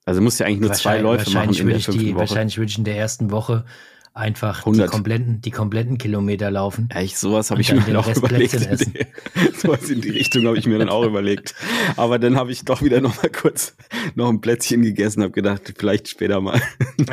[0.05, 2.20] Also musst ja eigentlich nur zwei Läufe machen in der fünften die, Woche.
[2.20, 3.64] Wahrscheinlich würde ich in der ersten Woche
[4.12, 4.86] einfach 100.
[4.86, 6.88] die kompletten, die kompletten Kilometer laufen.
[6.90, 8.52] Echt, sowas habe ich mir dann auch überlegt.
[9.57, 11.55] sowas in die Richtung habe ich mir dann auch überlegt.
[11.96, 13.74] Aber dann habe ich doch wieder noch mal kurz
[14.14, 16.61] noch ein Plätzchen gegessen, habe gedacht, vielleicht später mal.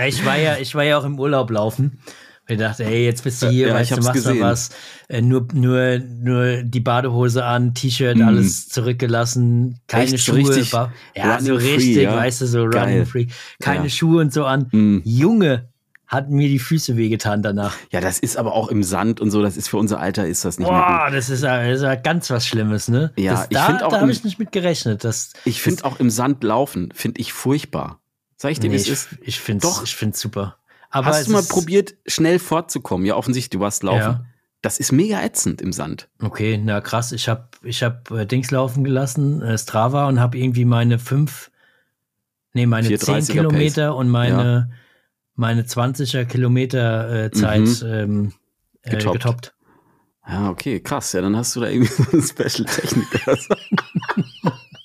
[0.05, 1.99] Ich war ja, ich war ja auch im Urlaub laufen
[2.51, 4.41] ich dachte, hey, jetzt bist du hier, ja, weißt du, machst gesehen.
[4.41, 4.69] was.
[5.07, 8.21] Äh, nur, nur, nur die Badehose an, T-Shirt, mm.
[8.21, 10.43] alles zurückgelassen, keine Echt, Schuhe.
[10.43, 10.73] So richtig
[11.15, 12.15] ja, so richtig, free, ja?
[12.15, 12.83] weißt du, so Geil.
[12.83, 13.27] running free.
[13.59, 13.89] Keine ja.
[13.89, 14.67] Schuhe und so an.
[14.71, 14.99] Mm.
[15.03, 15.69] Junge,
[16.11, 17.77] hat mir die Füße wehgetan danach.
[17.89, 20.43] Ja, das ist aber auch im Sand und so, das ist für unser Alter ist
[20.43, 23.13] das nicht Boah, das ist, das ist ganz was Schlimmes, ne?
[23.15, 23.89] Ja, das, ich auch.
[23.89, 25.05] Da habe ich nicht mit gerechnet.
[25.05, 28.01] Das, ich finde auch im Sand laufen, finde ich furchtbar.
[28.35, 29.09] Sag ich dir, nee, wie es ist?
[29.21, 30.57] Ich finde es ich find's super.
[30.91, 33.05] Aber Hast du mal probiert, schnell fortzukommen?
[33.05, 33.99] Ja, offensichtlich, du warst laufen.
[33.99, 34.25] Ja.
[34.61, 36.09] Das ist mega ätzend im Sand.
[36.21, 37.13] Okay, na krass.
[37.13, 41.49] Ich habe ich hab, äh, Dings laufen gelassen, äh, Strava, und habe irgendwie meine fünf,
[42.53, 43.97] nee, meine zehn Kilometer Pace.
[43.97, 44.75] und meine, ja.
[45.35, 47.87] meine 20er Kilometer äh, Zeit mhm.
[47.87, 48.33] ähm,
[48.83, 49.13] äh, getoppt.
[49.13, 49.55] getoppt.
[50.27, 51.13] Ja, okay, krass.
[51.13, 53.07] Ja, dann hast du da irgendwie so eine Special Technik.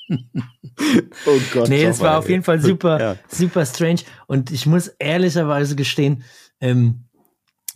[1.26, 1.68] oh Gott.
[1.68, 3.16] Nee, es war auf jeden Fall super, ja.
[3.28, 4.00] super strange.
[4.26, 6.24] Und ich muss ehrlicherweise gestehen,
[6.60, 7.06] ähm,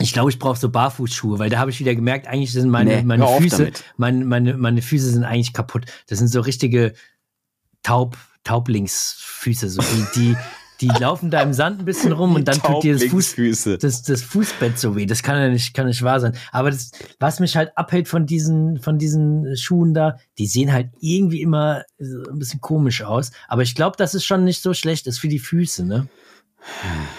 [0.01, 2.97] ich glaube, ich brauche so Barfußschuhe, weil da habe ich wieder gemerkt, eigentlich sind meine,
[2.97, 5.85] nee, meine Füße, meine, meine, meine Füße sind eigentlich kaputt.
[6.09, 6.95] Das sind so richtige
[7.83, 10.37] Taub, Taublingsfüße, so die, die,
[10.81, 13.35] die laufen da im Sand ein bisschen rum und dann tut dir das, Fuß,
[13.81, 15.07] das, das Fußbett so weh.
[15.07, 16.37] Das kann ja nicht, kann nicht wahr sein.
[16.53, 20.91] Aber das, was mich halt abhält von diesen, von diesen Schuhen da, die sehen halt
[21.01, 23.31] irgendwie immer ein bisschen komisch aus.
[23.49, 26.09] Aber ich glaube, dass es schon nicht so schlecht ist für die Füße, ne?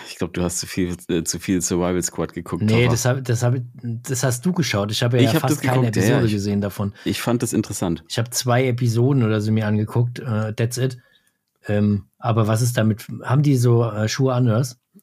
[0.08, 2.62] Ich glaube, du hast zu viel, äh, zu viel Survival Squad geguckt.
[2.62, 4.92] Nee, das, hab, das, hab, das hast du geschaut.
[4.92, 6.94] Ich habe ja, ja hab fast keine Episode ja, gesehen davon.
[7.06, 8.04] Ich fand das interessant.
[8.08, 10.20] Ich habe zwei Episoden oder so mir angeguckt.
[10.20, 11.00] Uh, that's it.
[11.68, 13.08] Ähm, aber was ist damit?
[13.24, 14.60] Haben die so äh, Schuhe an, oder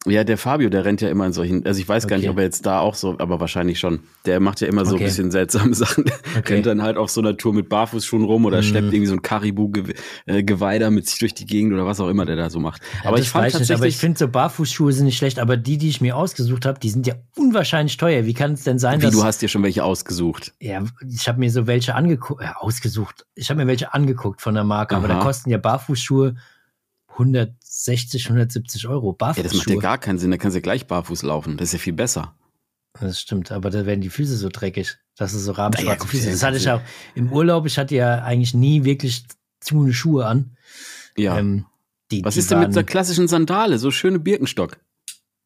[0.07, 2.11] Ja, der Fabio, der rennt ja immer in solchen, also ich weiß okay.
[2.11, 4.01] gar nicht, ob er jetzt da auch so, aber wahrscheinlich schon.
[4.27, 5.05] Der macht ja immer so okay.
[5.05, 6.05] ein bisschen seltsame Sachen.
[6.05, 6.55] Der okay.
[6.55, 8.63] rennt dann halt auf so einer Tour mit Barfußschuhen rum oder mm.
[8.63, 12.25] schleppt irgendwie so ein Karibu-Geweih äh, mit sich durch die Gegend oder was auch immer
[12.27, 12.81] der da so macht.
[13.03, 15.79] Ja, aber ich fand tatsächlich, aber ich finde so Barfußschuhe sind nicht schlecht, aber die,
[15.79, 18.25] die ich mir ausgesucht habe, die sind ja unwahrscheinlich teuer.
[18.25, 19.15] Wie kann es denn sein, Wie, dass...
[19.15, 20.55] du hast dir schon welche ausgesucht?
[20.61, 23.27] Ja, ich habe mir so welche angeguckt, ja, ausgesucht.
[23.35, 25.05] Ich habe mir welche angeguckt von der Marke, Aha.
[25.05, 26.37] aber da kosten ja Barfußschuhe
[27.19, 29.37] 160, 170 Euro barfuß.
[29.37, 30.31] Ja, das macht ja gar keinen Sinn.
[30.31, 31.57] Da kannst du ja gleich barfuß laufen.
[31.57, 32.35] Das ist ja viel besser.
[33.01, 34.97] Das stimmt, aber da werden die Füße so dreckig.
[35.17, 36.31] Das ist so rahmenschwarze ja, Füße.
[36.31, 36.81] Das hatte ich auch
[37.15, 37.67] im Urlaub.
[37.67, 39.25] Ich hatte ja eigentlich nie wirklich
[39.61, 40.57] zu Schuhe an.
[41.17, 41.39] Ja.
[41.39, 41.67] Ähm,
[42.11, 43.79] die, Was die ist denn mit der klassischen Sandale?
[43.79, 44.79] So schöne Birkenstock.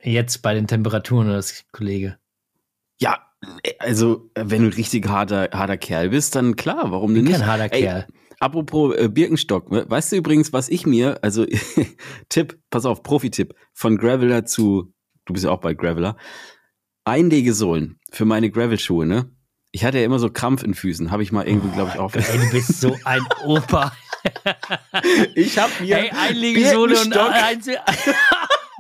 [0.02, 2.18] Jetzt bei den Temperaturen, das Kollege.
[3.00, 3.18] Ja,
[3.78, 7.38] also wenn du richtig harter, harter Kerl bist, dann klar, warum denn nicht?
[7.38, 8.06] Kein harter Ey, Kerl.
[8.43, 11.47] Apropos äh, Birkenstock, weißt du übrigens, was ich mir, also
[12.28, 14.93] Tipp, pass auf, Profi-Tipp, von Graveler zu,
[15.26, 16.16] du bist ja auch bei Graveler,
[17.05, 19.30] Einlegesohlen für meine Gravel-Schuhe, ne?
[19.70, 22.12] Ich hatte ja immer so Krampf in Füßen, habe ich mal irgendwie, glaube ich, auch.
[22.14, 23.93] Ey, du bist so ein Opa.
[25.36, 27.78] ich habe mir Ey, Einlegesohle und Einzel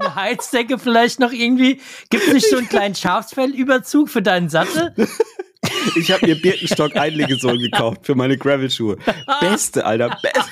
[0.02, 1.80] eine Heizdecke vielleicht noch irgendwie?
[2.10, 4.94] Gibt es nicht so einen kleinen Schafsfellüberzug für deinen Sattel?
[5.96, 8.96] Ich habe mir Birkenstock-Einlegesohlen gekauft für meine Gravel-Schuhe.
[9.40, 10.18] Beste, Alter.
[10.22, 10.50] Beste.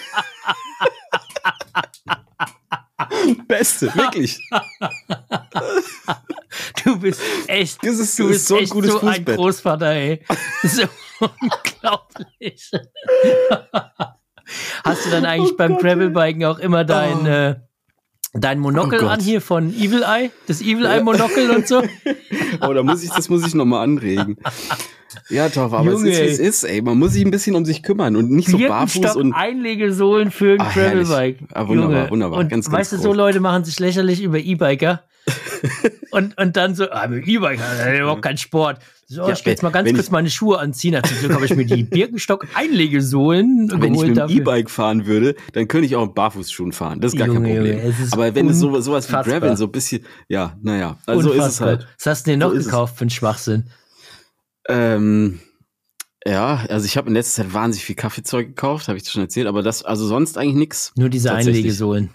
[3.47, 4.39] Beste, wirklich.
[6.85, 10.25] Du bist echt, das ist, du bist so ein gutes so ein Großvater, ey.
[10.63, 10.85] So
[11.41, 12.71] unglaublich.
[14.85, 17.27] Hast du dann eigentlich oh beim Gravelbiken auch immer dein, oh.
[17.27, 17.57] äh,
[18.33, 20.31] dein Monokel oh an hier von Evil Eye?
[20.47, 21.83] Das Evil Eye Monokel und so?
[22.61, 24.37] oh, da muss ich, das muss ich nochmal anregen.
[25.29, 26.83] Ja, doch, aber Junge, es ist, wie es ist, ey.
[26.83, 29.33] Man muss sich ein bisschen um sich kümmern und nicht so barfuß und.
[29.33, 31.39] Einlegesohlen für ein Gravelbike.
[31.53, 32.11] Ah, wunderbar, Junge.
[32.11, 32.39] wunderbar.
[32.39, 33.01] Und ganz, ganz weißt groß.
[33.03, 35.03] du, so Leute machen sich lächerlich über E-Biker.
[36.11, 38.79] und, und dann so, ah, mit E-Biker, das ist überhaupt kein Sport.
[39.13, 40.97] So, ja, ich will jetzt mal ganz kurz ich, meine Schuhe anziehen.
[41.05, 45.67] Zum Glück habe ich mir die Birkenstock-Einlegesohlen Wenn ich mit dem E-Bike fahren würde, dann
[45.67, 47.01] könnte ich auch mit Barfußschuhen fahren.
[47.01, 47.79] Das ist gar Junge, kein Problem.
[47.81, 51.33] Junge, Aber wenn es so, sowas wie Gravel, so ein bisschen, ja, naja, also so
[51.33, 51.89] ist es halt.
[51.99, 53.65] Was hast du denn noch so gekauft für einen Schwachsinn?
[54.69, 55.41] Ähm,
[56.25, 59.23] ja, also ich habe in letzter Zeit wahnsinnig viel Kaffeezeug gekauft, habe ich dir schon
[59.23, 60.93] erzählt, aber das, also sonst eigentlich nichts.
[60.97, 62.11] Nur diese Einlegesohlen.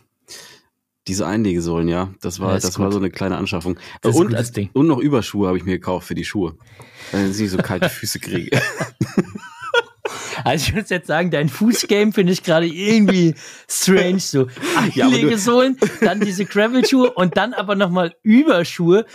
[1.08, 2.10] Diese Einlegesohlen, ja.
[2.22, 2.84] Das war, ja, das gut.
[2.84, 3.78] war so eine kleine Anschaffung.
[4.04, 4.36] Und,
[4.74, 6.56] und noch Überschuhe habe ich mir gekauft für die Schuhe.
[7.12, 8.60] Damit ich nicht so kalte Füße kriege.
[10.44, 13.34] Also ich muss jetzt sagen, dein Fußgame finde ich gerade irgendwie
[13.68, 14.20] strange.
[14.20, 14.48] So
[14.78, 19.06] Einlegesohlen, ja, dann diese Gravel-Schuhe und dann aber nochmal Überschuhe.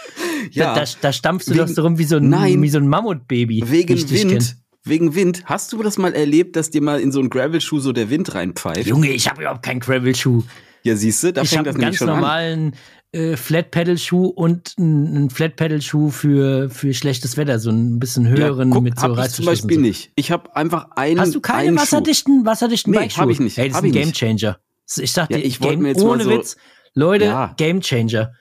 [0.50, 2.68] Ja, da, da, da stampfst du wegen, doch so rum wie so ein, nein, wie
[2.68, 3.62] so ein Mammutbaby.
[3.66, 4.30] Wegen Wind.
[4.30, 4.44] Kenn.
[4.82, 5.42] Wegen Wind.
[5.44, 8.34] Hast du das mal erlebt, dass dir mal in so einen Gravel-Schuh so der Wind
[8.34, 8.86] reinpfeift?
[8.86, 10.42] Junge, ich habe überhaupt keinen Gravel-Schuh.
[10.82, 12.18] Ja, siehst du, da ich fängt das nämlich schon an.
[12.18, 12.76] Ich habe einen ganz normalen
[13.12, 18.84] äh, Flat-Pedal-Schuh und einen Flat-Pedal-Schuh für, für schlechtes Wetter, so ein bisschen höheren ja, guck,
[18.84, 19.82] mit so hab ich zum Beispiel so.
[19.82, 20.12] nicht.
[20.14, 23.56] Ich habe einfach einen Hast du keine wasserdichten, wasserdichten nee, habe ich nicht.
[23.56, 24.58] Hey, das ist ein Gamechanger.
[24.96, 26.56] Ich dachte, ja, ich Game, ohne so, Witz,
[26.94, 27.54] Leute, ja.
[27.56, 28.32] Gamechanger.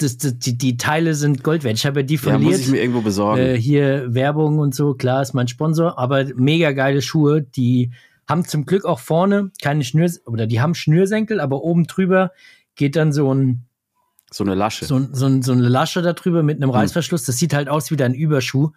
[0.00, 1.76] Das, das, die, die Teile sind Gold wert.
[1.76, 3.42] Ich habe ja die von ja, muss ich mir irgendwo besorgen.
[3.42, 7.90] Äh, hier Werbung und so, klar, ist mein Sponsor, aber mega geile Schuhe, die
[8.28, 12.32] haben zum Glück auch vorne keine Schnür, oder die haben Schnürsenkel, aber oben drüber
[12.74, 13.64] geht dann so ein
[14.30, 14.84] so eine Lasche.
[14.84, 16.76] So, so, so eine Lasche da drüber mit einem hm.
[16.76, 17.24] Reißverschluss.
[17.24, 18.72] Das sieht halt aus wie dein Überschuh.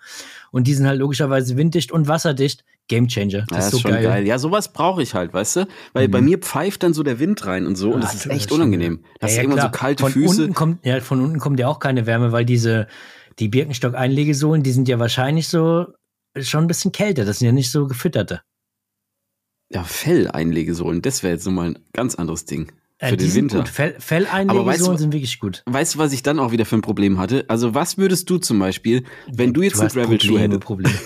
[0.51, 2.63] Und die sind halt logischerweise winddicht und wasserdicht.
[2.87, 3.45] Gamechanger.
[3.47, 4.03] Das ja, ist so ist schon geil.
[4.03, 4.27] geil.
[4.27, 5.67] Ja, sowas brauche ich halt, weißt du?
[5.93, 6.11] Weil mhm.
[6.11, 7.89] bei mir pfeift dann so der Wind rein und so.
[7.89, 9.03] Ja, und das ist echt unangenehm.
[9.19, 10.43] Das ja, ist immer so kalte von Füße.
[10.43, 12.87] Unten kommt, ja, von unten kommt ja auch keine Wärme, weil diese,
[13.39, 15.87] die Birkenstock-Einlegesohlen, die sind ja wahrscheinlich so
[16.39, 17.23] schon ein bisschen kälter.
[17.23, 18.41] Das sind ja nicht so gefütterte.
[19.73, 22.71] Ja, Fell-Einlegesohlen, das wäre jetzt nochmal ein ganz anderes Ding.
[22.99, 23.59] Für äh, den Winter.
[23.59, 23.69] Gut.
[23.69, 25.63] Fell, Felleinlegesohlen sind wirklich gut.
[25.65, 27.45] Weißt du, was ich dann auch wieder für ein Problem hatte?
[27.47, 30.61] Also, was würdest du zum Beispiel, wenn du jetzt du einen Gravel-Schuh hättest?
[30.61, 30.93] Problem.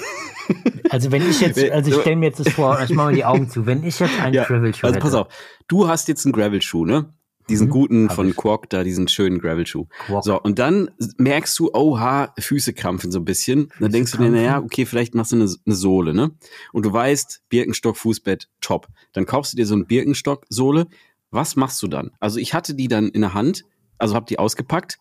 [0.92, 3.26] Also wenn ich jetzt, also ich stelle mir jetzt das vor, ich mache mal die
[3.26, 5.28] Augen zu, wenn ich jetzt einen ja, Gravel-Schuh Also pass auf,
[5.68, 7.12] du hast jetzt einen Gravel-Schuh, ne?
[7.50, 8.36] Diesen mhm, guten von ich.
[8.36, 9.86] Quark da, diesen schönen Gravel-Schuh.
[10.22, 13.68] So, und dann merkst du, oha, Füße krampfen so ein bisschen.
[13.68, 16.32] Füße dann denkst du dir, naja, okay, vielleicht machst du eine, eine Sohle, ne?
[16.74, 18.88] Und du weißt, Birkenstock, Fußbett, top.
[19.14, 20.88] Dann kaufst du dir so einen Birkenstock-Sohle,
[21.32, 22.12] was machst du dann?
[22.20, 23.66] Also ich hatte die dann in der Hand,
[23.98, 24.98] also habe die ausgepackt.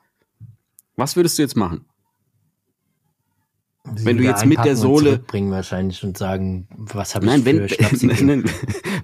[0.97, 1.86] Was würdest du jetzt machen?
[3.95, 7.45] Sie wenn du jetzt mit der Sohle bringen wahrscheinlich und sagen, was habe ich nein,
[7.45, 8.45] wenn, für nein,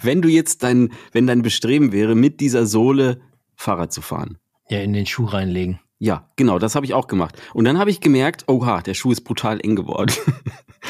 [0.03, 3.21] wenn du jetzt dein, wenn dein Bestreben wäre, mit dieser Sohle
[3.61, 4.39] Fahrrad zu fahren.
[4.71, 5.81] Ja, in den Schuh reinlegen.
[5.99, 7.39] Ja, genau, das habe ich auch gemacht.
[7.53, 10.13] Und dann habe ich gemerkt, oha, der Schuh ist brutal eng geworden.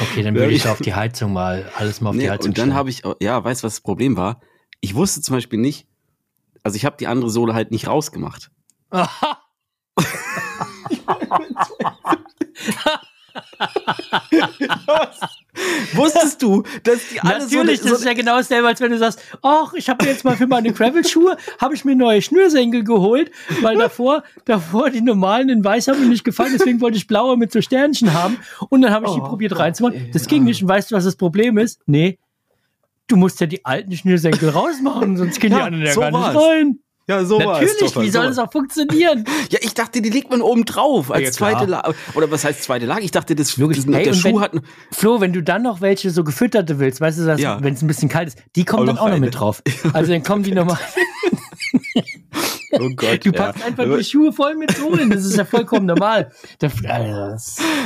[0.01, 2.59] Okay, dann würde ich auf die Heizung mal, alles mal auf nee, die Heizung Und
[2.59, 4.41] dann habe ich, ja, weißt du, was das Problem war?
[4.81, 5.89] Ich wusste zum Beispiel nicht,
[6.63, 8.53] also ich habe die andere Sohle halt nicht rausgemacht.
[15.95, 18.99] Wusstest du, dass die alle Natürlich, so das ist ja genau dasselbe, als wenn du
[18.99, 23.31] sagst, ach, ich habe jetzt mal für meine Gravel-Schuhe, habe ich mir neue Schnürsenkel geholt,
[23.61, 27.37] weil davor, davor die normalen in weiß haben mir nicht gefallen, deswegen wollte ich blaue
[27.37, 28.39] mit so Sternchen haben
[28.69, 30.11] und dann habe ich oh, die probiert reinzumachen.
[30.13, 31.81] Das ging nicht und weißt du, was das Problem ist?
[31.87, 32.19] Nee,
[33.11, 36.11] du musst ja die alten Schnürsenkel rausmachen, sonst gehen ja, die anderen ja so gar
[36.11, 36.79] nicht rein.
[37.11, 39.25] Ja, so Natürlich, wie soll das auch funktionieren?
[39.51, 41.95] Ja, ich dachte, die legt man oben drauf als ja, zweite Lage.
[42.15, 43.03] Oder was heißt zweite Lage?
[43.03, 43.79] Ich dachte, das, Logisch.
[43.79, 44.53] das hey, der Schuh wenn, hat.
[44.93, 47.61] Flo, wenn du dann noch welche so gefütterte willst, weißt du, ja.
[47.63, 49.63] wenn es ein bisschen kalt ist, die kommen auch dann auch noch mit drauf.
[49.93, 50.79] Also dann kommen die nochmal.
[52.73, 53.67] Oh Gott, du packst ja.
[53.67, 56.31] einfach die Schuhe voll mit Sohlen, das ist ja vollkommen normal.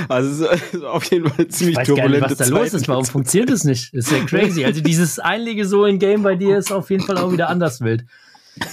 [0.08, 2.74] also es ist auf jeden Fall ziemlich ich weiß turbulente gar nicht, was da los
[2.74, 2.88] ist.
[2.88, 3.94] Warum funktioniert das nicht?
[3.94, 4.64] Das ist ja crazy.
[4.64, 8.04] Also dieses Einlegesohlen-Game bei dir ist auf jeden Fall auch wieder anders wild.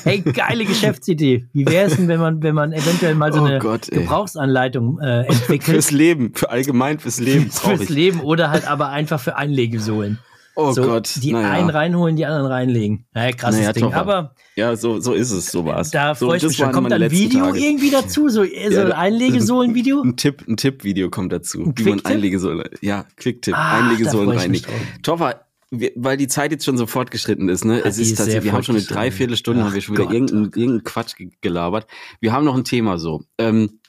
[0.03, 1.47] Hey, geile Geschäftsidee.
[1.53, 4.99] Wie wäre es denn, wenn man, wenn man eventuell mal so oh eine Gott, Gebrauchsanleitung
[4.99, 5.63] äh, entwickelt?
[5.63, 7.49] Fürs Leben, für allgemein fürs Leben.
[7.51, 10.19] fürs Leben oder halt aber einfach für Einlegesohlen.
[10.55, 11.11] Oh so, Gott.
[11.21, 11.51] Die naja.
[11.51, 13.05] einen reinholen, die anderen reinlegen.
[13.13, 13.93] Naja, krasses naja, Ding.
[13.93, 15.91] Aber ja, so, so ist es, so war es.
[15.91, 16.71] Da so, freue ich mich schon.
[16.71, 17.59] Kommt ein Video Tage.
[17.59, 20.01] irgendwie dazu, so, so ja, ein Einlegesohlen-Video?
[20.03, 21.63] Ein Tipp, ein Tipp-Video kommt dazu.
[21.63, 24.67] Ein wie man Einlegesohlen, ja, Quick-Tipp, ah, Einlegesohlen reinlegen.
[25.03, 27.79] Toffer, weil die Zeit jetzt schon so fortgeschritten ist, ne?
[27.79, 30.83] Ja, es ist, tatsächlich, wir haben schon eine Dreiviertelstunde, haben wir schon wieder irgendeinen irgendein
[30.83, 31.87] Quatsch gelabert.
[32.19, 33.23] Wir haben noch ein Thema so.
[33.37, 33.79] Ähm,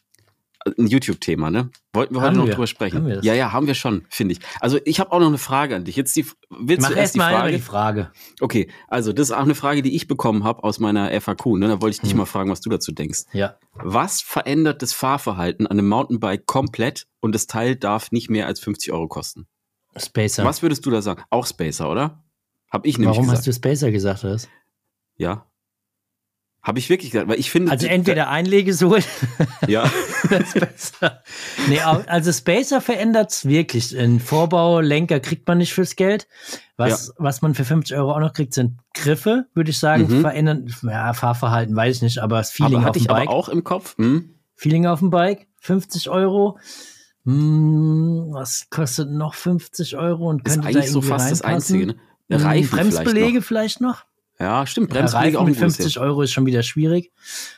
[0.78, 1.70] ein YouTube-Thema, ne?
[1.92, 2.54] Wollten wir haben heute noch wir?
[2.54, 3.18] drüber sprechen?
[3.22, 4.40] Ja, ja, haben wir schon, finde ich.
[4.60, 5.96] Also ich habe auch noch eine Frage an dich.
[5.96, 7.52] Jetzt die willst Mach du erst die Frage?
[7.52, 8.12] die Frage?
[8.40, 11.58] Okay, also das ist auch eine Frage, die ich bekommen habe aus meiner FAQ.
[11.58, 11.68] Ne?
[11.68, 12.18] Da wollte ich dich hm.
[12.18, 13.24] mal fragen, was du dazu denkst.
[13.32, 13.56] Ja.
[13.74, 18.60] Was verändert das Fahrverhalten an einem Mountainbike komplett und das Teil darf nicht mehr als
[18.60, 19.48] 50 Euro kosten?
[19.97, 20.45] Spacer.
[20.45, 21.22] Was würdest du da sagen?
[21.30, 22.24] Auch Spacer, oder?
[22.70, 23.38] Hab ich nämlich Warum gesagt.
[23.38, 24.49] hast du Spacer gesagt, das?
[25.16, 25.47] Ja.
[26.62, 27.72] Habe ich wirklich gesagt, weil ich finde.
[27.72, 29.05] Also entweder Einlegesohlen.
[29.68, 29.88] Ja.
[30.49, 31.22] Spacer.
[31.68, 33.97] Nee, also Spacer verändert es wirklich.
[33.97, 36.26] Ein Vorbau, Lenker kriegt man nicht fürs Geld.
[36.76, 37.14] Was, ja.
[37.18, 40.20] was man für 50 Euro auch noch kriegt, sind Griffe, würde ich sagen, mhm.
[40.20, 40.74] verändern.
[40.82, 43.28] Ja, Fahrverhalten weiß ich nicht, aber das Feeling aber auf dem Bike.
[43.28, 43.97] Auch im Kopf.
[43.99, 44.34] Hm?
[44.55, 46.59] Feeling auf dem Bike, 50 Euro.
[47.24, 51.42] Hm, was kostet noch 50 Euro und könnte ist eigentlich da so fast reinpassen?
[51.42, 51.86] das Einzige.
[51.86, 52.44] Ne?
[52.44, 53.96] Reifen Bremsbeläge vielleicht noch.
[53.96, 54.12] Vielleicht noch?
[54.42, 54.90] Ja, stimmt.
[54.90, 57.12] Bremsbeläge ja, auch mit 50 Euro ist schon wieder schwierig.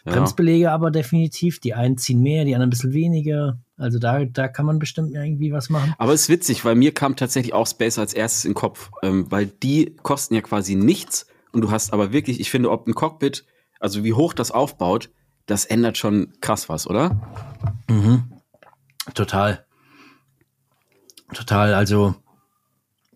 [0.05, 0.13] Ja.
[0.13, 1.59] Bremsbeläge aber definitiv.
[1.61, 3.59] Die einen ziehen mehr, die anderen ein bisschen weniger.
[3.79, 5.95] Also da, da kann man bestimmt irgendwie was machen.
[5.97, 8.91] Aber es ist witzig, weil mir kam tatsächlich auch Space als erstes in den Kopf.
[9.03, 11.27] Ähm, weil die kosten ja quasi nichts.
[11.53, 13.47] Und du hast aber wirklich, ich finde, ob ein Cockpit,
[13.81, 15.09] also wie hoch das aufbaut,
[15.47, 17.19] das ändert schon krass was, oder?
[17.89, 18.25] Mhm.
[19.13, 19.67] Total.
[21.35, 21.75] Total.
[21.75, 22.15] Also,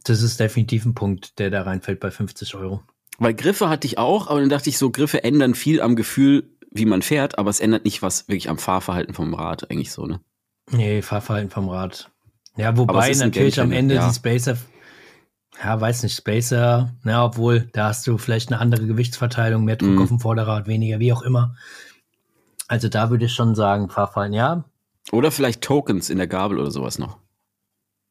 [0.05, 2.83] das ist definitiv ein Punkt, der da reinfällt bei 50 Euro.
[3.19, 6.51] Weil Griffe hatte ich auch, aber dann dachte ich so, Griffe ändern viel am Gefühl,
[6.71, 10.07] wie man fährt, aber es ändert nicht was wirklich am Fahrverhalten vom Rad eigentlich so,
[10.07, 10.21] ne?
[10.71, 12.11] Nee, Fahrverhalten vom Rad.
[12.57, 14.09] Ja, wobei natürlich am Ende ja.
[14.09, 14.57] die Spacer,
[15.63, 19.95] ja, weiß nicht, Spacer, na, obwohl, da hast du vielleicht eine andere Gewichtsverteilung, mehr Druck
[19.95, 20.03] mm.
[20.03, 21.57] auf dem Vorderrad, weniger, wie auch immer.
[22.67, 24.65] Also da würde ich schon sagen, Fahrverhalten, ja.
[25.13, 27.19] Oder vielleicht Tokens in der Gabel oder sowas noch.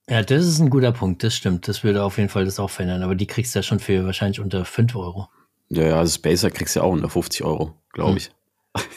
[0.10, 1.68] Ja, das ist ein guter Punkt, das stimmt.
[1.68, 4.06] Das würde auf jeden Fall das auch verändern, aber die kriegst du ja schon für
[4.06, 5.30] wahrscheinlich unter 5 Euro.
[5.70, 8.18] Ja, ja, also Spacer kriegst du ja auch unter 50 Euro, glaube hm.
[8.18, 8.32] ich.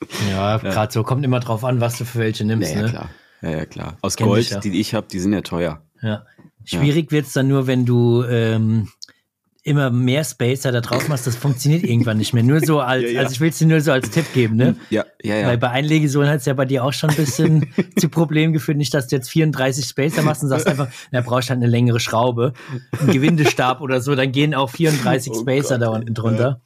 [0.30, 0.90] Ja, gerade ja.
[0.90, 2.70] so kommt immer drauf an, was du für welche nimmst.
[2.70, 2.90] Ja, ja ne?
[2.90, 3.10] klar.
[3.42, 3.96] Ja, ja, klar.
[4.02, 4.60] Aus Kenn Gold, ich, ja.
[4.60, 5.82] die ich habe, die sind ja teuer.
[6.02, 6.26] Ja.
[6.64, 7.12] Schwierig ja.
[7.12, 8.88] wird's dann nur, wenn du ähm,
[9.62, 12.42] immer mehr Spacer da drauf machst, das funktioniert irgendwann nicht mehr.
[12.42, 13.20] Nur so als, ja, ja.
[13.20, 14.76] also ich will es dir nur so als Tipp geben, ne?
[14.90, 15.46] Ja, ja, ja.
[15.46, 18.78] Weil bei Einlegesohlen hat es ja bei dir auch schon ein bisschen zu Problemen geführt.
[18.78, 22.00] Nicht, dass du jetzt 34 Spacer machst und sagst einfach, na, brauchst halt eine längere
[22.00, 22.54] Schraube,
[22.98, 25.82] einen Gewindestab oder so, dann gehen auch 34 oh Spacer Gott.
[25.82, 26.62] da unten drunter.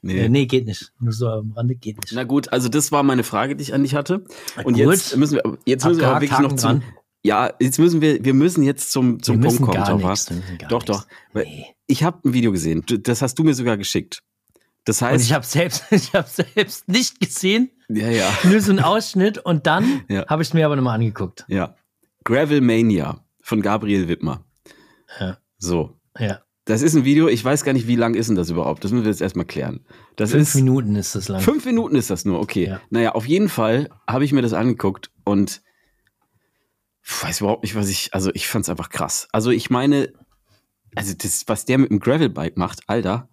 [0.00, 0.20] Nee.
[0.20, 0.92] Äh, nee, geht nicht.
[0.98, 2.12] Nur so am Rande geht nicht.
[2.14, 4.24] Na gut, also das war meine Frage, die ich an dich hatte.
[4.64, 6.82] Und jetzt müssen wir, jetzt müssen wir aber wirklich noch zum,
[7.28, 10.26] ja, jetzt müssen wir, wir müssen jetzt zum, zum Punkt kommen, Thomas.
[10.70, 11.06] Doch, doch.
[11.34, 11.66] Nee.
[11.86, 12.82] Ich habe ein Video gesehen.
[12.86, 14.22] Das hast du mir sogar geschickt.
[14.86, 15.16] Das heißt.
[15.16, 17.70] Und ich habe selbst, ich habe selbst nicht gesehen.
[17.90, 18.30] Ja, ja.
[18.44, 20.26] Nur so ein Ausschnitt und dann ja.
[20.26, 21.44] habe ich es mir aber nochmal angeguckt.
[21.48, 21.76] Ja.
[22.24, 24.44] Gravel Mania von Gabriel Wittmer.
[25.20, 25.36] Ja.
[25.58, 25.98] So.
[26.18, 26.40] Ja.
[26.64, 28.84] Das ist ein Video, ich weiß gar nicht, wie lang ist denn das überhaupt?
[28.84, 29.80] Das müssen wir jetzt erstmal klären.
[30.16, 31.40] Das fünf ist, Minuten ist das lang.
[31.40, 32.68] Fünf Minuten ist das nur, okay.
[32.68, 32.80] Ja.
[32.90, 35.62] Naja, auf jeden Fall habe ich mir das angeguckt und
[37.08, 39.28] weiß überhaupt nicht, was ich, also ich fand es einfach krass.
[39.32, 40.12] Also ich meine,
[40.94, 43.28] also das, was der mit dem Gravelbike macht, Alter.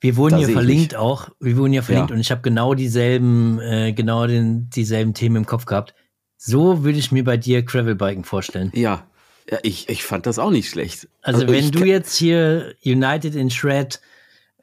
[0.00, 2.14] Wir wurden hier verlinkt auch, wir wurden hier verlinkt ja.
[2.14, 5.94] und ich habe genau dieselben, äh, genau den, dieselben Themen im Kopf gehabt.
[6.36, 8.70] So würde ich mir bei dir Gravelbiken vorstellen.
[8.74, 9.08] Ja,
[9.50, 11.08] ja ich, ich fand das auch nicht schlecht.
[11.22, 14.00] Also, also wenn du jetzt hier United in Shred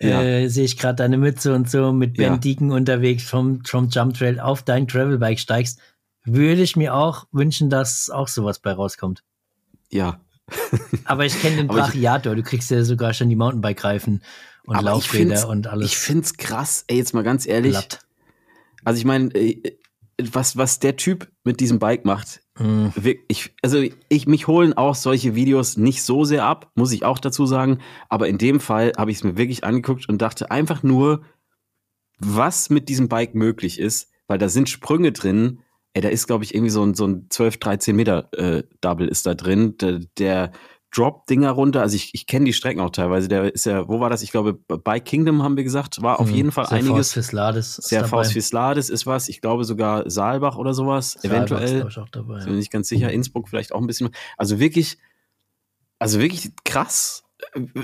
[0.02, 0.22] ja.
[0.22, 2.40] äh, sehe ich gerade deine Mütze und so mit Ben.
[2.40, 5.80] Deacon unterwegs vom, vom Jump Trail auf dein Gravelbike steigst,
[6.26, 9.24] würde ich mir auch wünschen, dass auch sowas bei rauskommt.
[9.92, 10.20] Ja.
[11.06, 14.22] Aber ich kenne den Brachiator, du kriegst ja sogar schon die Mountainbike-Reifen
[14.66, 15.92] und Laufräder und alles.
[15.92, 17.74] Ich finde es krass, ey, jetzt mal ganz ehrlich.
[17.74, 18.00] Blatt.
[18.84, 19.78] Also ich meine, äh,
[20.22, 22.88] was, was der Typ mit diesem Bike macht, mm.
[23.28, 27.20] ich, also ich, mich holen auch solche Videos nicht so sehr ab, muss ich auch
[27.20, 27.80] dazu sagen.
[28.10, 31.24] Aber in dem Fall habe ich es mir wirklich angeguckt und dachte einfach nur,
[32.18, 35.60] was mit diesem Bike möglich ist, weil da sind Sprünge drin,
[35.96, 39.08] ey, da ist, glaube ich, irgendwie so ein, so ein 12, 13 Meter äh, Double
[39.08, 39.78] ist da drin.
[39.78, 40.52] Der, der
[40.94, 43.30] Drop-Dinger runter, also ich, ich kenne die Strecken auch teilweise.
[43.30, 44.22] Der ist ja, wo war das?
[44.22, 47.12] Ich glaube, bei Kingdom haben wir gesagt, war auf hm, jeden Fall einiges.
[47.12, 49.30] Serfaus Serfaus Fislades ist was.
[49.30, 51.14] Ich glaube sogar Saalbach oder sowas.
[51.14, 51.80] Saalbach eventuell.
[51.80, 52.46] Ist, ich auch dabei, ja.
[52.46, 53.10] Bin nicht ganz sicher.
[53.12, 54.10] Innsbruck vielleicht auch ein bisschen.
[54.38, 54.98] Also wirklich,
[55.98, 57.25] also wirklich krass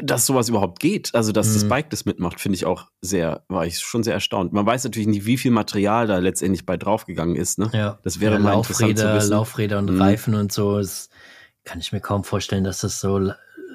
[0.02, 1.54] dass sowas überhaupt geht, also dass mhm.
[1.54, 4.52] das Bike das mitmacht, finde ich auch sehr, war ich schon sehr erstaunt.
[4.52, 7.58] Man weiß natürlich nicht, wie viel Material da letztendlich bei draufgegangen ist.
[7.58, 7.70] Ne?
[7.74, 8.00] Ja.
[8.04, 9.32] Das wäre ja, mal Laufräder, interessant zu wissen.
[9.32, 10.02] Laufräder und mhm.
[10.02, 10.78] Reifen und so.
[10.78, 11.10] Es
[11.64, 13.32] kann ich mir kaum vorstellen, dass das so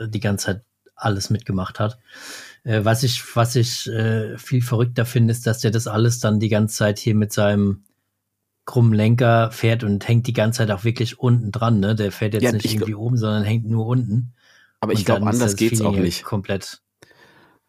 [0.06, 1.98] die ganze Zeit alles mitgemacht hat.
[2.64, 6.40] Äh, was ich, was ich äh, viel verrückter finde, ist, dass der das alles dann
[6.40, 7.84] die ganze Zeit hier mit seinem
[8.66, 11.80] krummen Lenker fährt und hängt die ganze Zeit auch wirklich unten dran.
[11.80, 11.94] Ne?
[11.94, 14.34] Der fährt jetzt ja, nicht irgendwie oben, sondern hängt nur unten.
[14.86, 16.24] Aber ich glaube, anders geht's auch nicht.
[16.24, 16.80] Komplett.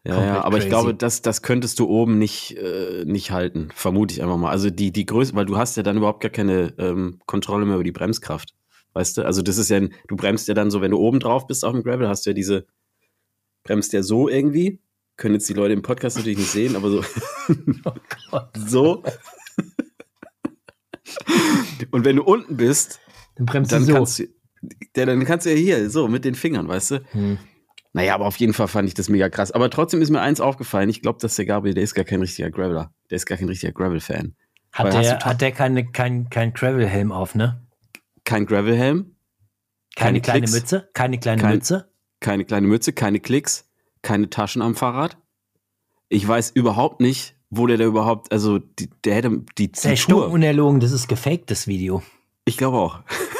[0.04, 0.62] Ja, ja, aber crazy.
[0.62, 4.50] ich glaube, das, das könntest du oben nicht, äh, nicht halten, vermute ich einfach mal.
[4.50, 7.74] Also die, die Größe, weil du hast ja dann überhaupt gar keine ähm, Kontrolle mehr
[7.74, 8.54] über die Bremskraft.
[8.94, 9.22] Weißt du?
[9.26, 11.72] Also das ist ja, du bremst ja dann so, wenn du oben drauf bist auf
[11.72, 12.66] dem Gravel, hast du ja diese,
[13.64, 14.80] bremst ja so irgendwie.
[15.16, 17.04] Können jetzt die Leute im Podcast natürlich nicht sehen, aber so.
[17.84, 17.92] oh
[18.30, 18.50] Gott.
[18.66, 19.02] so.
[21.90, 23.00] Und wenn du unten bist,
[23.34, 23.94] dann bremst dann du so.
[23.94, 24.24] Kannst du,
[24.96, 27.04] ja, dann kannst du ja hier so mit den Fingern, weißt du?
[27.12, 27.38] Hm.
[27.92, 29.50] Naja, aber auf jeden Fall fand ich das mega krass.
[29.50, 30.88] Aber trotzdem ist mir eins aufgefallen.
[30.88, 32.92] Ich glaube, dass der Gabriel, der ist gar kein richtiger Graveler.
[33.10, 34.36] Der ist gar kein richtiger Gravel-Fan.
[34.72, 37.66] Hat, der, hat der keine, kein, kein Gravel-Helm auf, ne?
[38.24, 39.16] Kein Gravel-Helm.
[39.96, 40.88] Keine, keine kleine Klicks, Mütze.
[40.92, 41.92] Keine kleine kein, Mütze.
[42.20, 43.68] Keine kleine Mütze, keine Klicks,
[44.02, 45.16] keine Taschen am Fahrrad.
[46.08, 49.96] Ich weiß überhaupt nicht, wo der da überhaupt, also die, der hätte die, die Der
[49.96, 50.30] Tour.
[50.30, 52.02] unerlogen, das ist gefaked, das Video.
[52.44, 53.00] Ich glaube auch.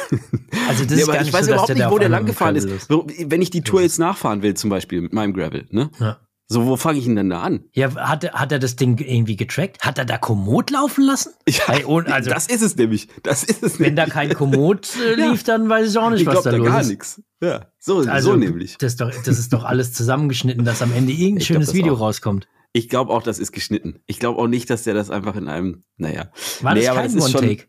[0.67, 2.65] Also das nee, ist gar ich weiß so, überhaupt nicht, wo der lang gefahren ist.
[2.65, 2.89] ist.
[2.89, 5.89] Wenn ich die Tour jetzt nachfahren will, zum Beispiel mit meinem Gravel, ne?
[5.99, 6.19] Ja.
[6.51, 7.65] So, wo fange ich ihn denn da an?
[7.73, 9.81] Ja, hat, hat er das Ding irgendwie getrackt?
[9.81, 11.33] Hat er da Komoot laufen lassen?
[11.49, 13.07] Ja, also, das ist es nämlich.
[13.21, 14.05] Das ist es wenn nämlich.
[14.05, 15.57] da kein Komoot äh, lief, ja.
[15.57, 17.21] dann weiß ich auch nicht, ich was glaub, da, da los gar nichts.
[17.41, 18.77] Ja, so, also, so nämlich.
[18.79, 21.93] Das ist, doch, das ist doch alles zusammengeschnitten, dass am Ende irgendein ich schönes Video
[21.93, 21.99] auch.
[21.99, 22.47] rauskommt.
[22.73, 23.99] Ich glaube auch, das ist geschnitten.
[24.07, 26.31] Ich glaube auch nicht, dass der das einfach in einem, naja.
[26.61, 27.65] War das nee, kein One-Take?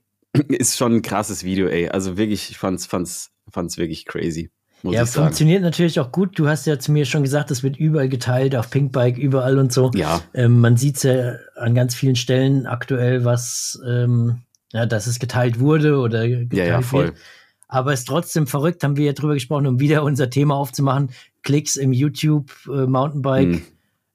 [0.49, 1.89] Ist schon ein krasses Video, ey.
[1.89, 4.51] Also wirklich, ich fand's, fand's, fand's wirklich crazy.
[4.83, 6.39] ja, funktioniert natürlich auch gut.
[6.39, 9.73] Du hast ja zu mir schon gesagt, es wird überall geteilt, auf Pinkbike, überall und
[9.73, 9.91] so.
[9.95, 10.21] Ja.
[10.33, 15.59] Ähm, man sieht's ja an ganz vielen Stellen aktuell, was, ähm, ja, dass es geteilt
[15.59, 17.07] wurde oder geteilt ja, ja, voll.
[17.07, 17.17] Wird.
[17.67, 21.11] Aber es ist trotzdem verrückt, haben wir ja drüber gesprochen, um wieder unser Thema aufzumachen.
[21.43, 23.55] Klicks im YouTube äh, Mountainbike.
[23.55, 23.63] Hm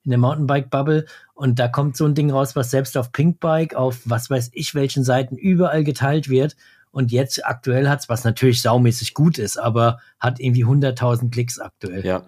[0.06, 1.06] in der Mountainbike-Bubble
[1.36, 4.74] und da kommt so ein Ding raus, was selbst auf Pinkbike, auf was weiß ich
[4.74, 6.56] welchen Seiten überall geteilt wird.
[6.92, 12.06] Und jetzt aktuell hat's, was natürlich saumäßig gut ist, aber hat irgendwie 100.000 Klicks aktuell.
[12.06, 12.24] Ja,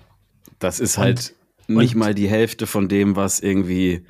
[0.60, 1.34] das ist halt
[1.70, 4.06] und, nicht und, mal die Hälfte von dem, was irgendwie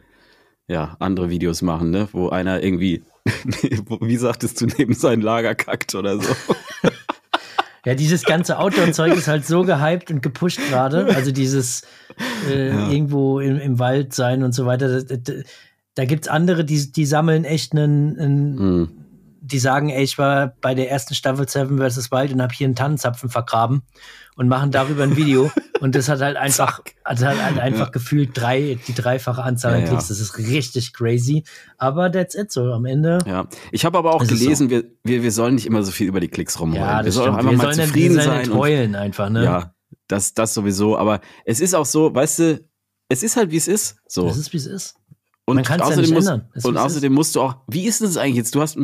[0.67, 2.09] ja andere Videos machen, ne?
[2.11, 3.03] Wo einer irgendwie,
[4.01, 6.35] wie sagtest du, neben sein Lager kackt oder so.
[7.85, 11.07] Ja, dieses ganze Outdoor-Zeug ist halt so gehypt und gepusht gerade.
[11.15, 11.83] Also dieses
[12.49, 12.89] äh, ja.
[12.89, 15.03] irgendwo im, im, Wald sein und so weiter.
[15.03, 15.33] Da, da,
[15.95, 18.89] da gibt's andere, die, die sammeln echt einen, einen mhm.
[19.47, 22.11] Die sagen, ey, ich war bei der ersten Staffel Seven vs.
[22.11, 23.83] Wild und habe hier einen Tannenzapfen vergraben
[24.35, 25.51] und machen darüber ein Video.
[25.79, 27.91] und das hat halt einfach, hat halt, einfach ja.
[27.91, 30.09] gefühlt drei, die dreifache Anzahl an ja, Klicks.
[30.09, 31.43] Das ist richtig crazy.
[31.77, 33.19] Aber that's it so am Ende.
[33.25, 34.75] Ja, ich habe aber auch gelesen, so.
[34.75, 36.83] wir, wir, wir sollen nicht immer so viel über die Klicks rumheulen.
[36.83, 38.53] Ja, wir sollen einfach wir mal sollen zufrieden sein.
[38.53, 39.43] heulen einfach, ne?
[39.43, 39.73] Ja,
[40.07, 40.97] das, das sowieso.
[40.97, 42.67] Aber es ist auch so, weißt du,
[43.09, 43.97] es ist halt, wie es ist.
[44.07, 44.27] So.
[44.27, 44.95] Es ist, wie es ist.
[45.49, 46.49] Und Man kann es ja nicht musst, ändern.
[46.53, 48.53] Es und außerdem musst du auch, wie ist das eigentlich jetzt?
[48.53, 48.77] Du hast,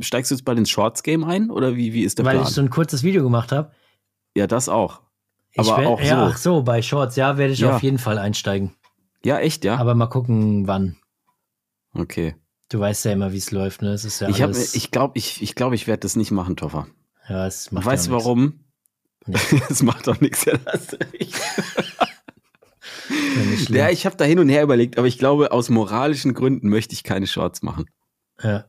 [0.00, 2.48] steigst du jetzt bald ins Shorts-Game ein oder wie, wie ist der Weil Plan?
[2.48, 3.70] ich so ein kurzes Video gemacht habe.
[4.36, 5.02] Ja, das auch.
[5.56, 6.04] Aber werd, auch so.
[6.04, 7.76] Ja, ach so, bei Shorts, ja, werde ich ja.
[7.76, 8.74] auf jeden Fall einsteigen.
[9.24, 9.76] Ja, echt, ja.
[9.76, 10.96] Aber mal gucken, wann.
[11.92, 12.34] Okay.
[12.70, 13.92] Du weißt ja immer, wie es läuft, ne?
[13.92, 14.40] Es ist ja ich
[14.74, 16.88] ich glaube, ich, ich, glaub, ich werde das nicht machen, Toffer.
[17.28, 18.60] Ja, es macht Weißt du warum?
[19.70, 21.34] Es macht doch nichts, ja, hast recht.
[23.68, 26.94] ja, ich habe da hin und her überlegt, aber ich glaube, aus moralischen Gründen möchte
[26.94, 27.88] ich keine Shorts machen.
[28.42, 28.66] Ja.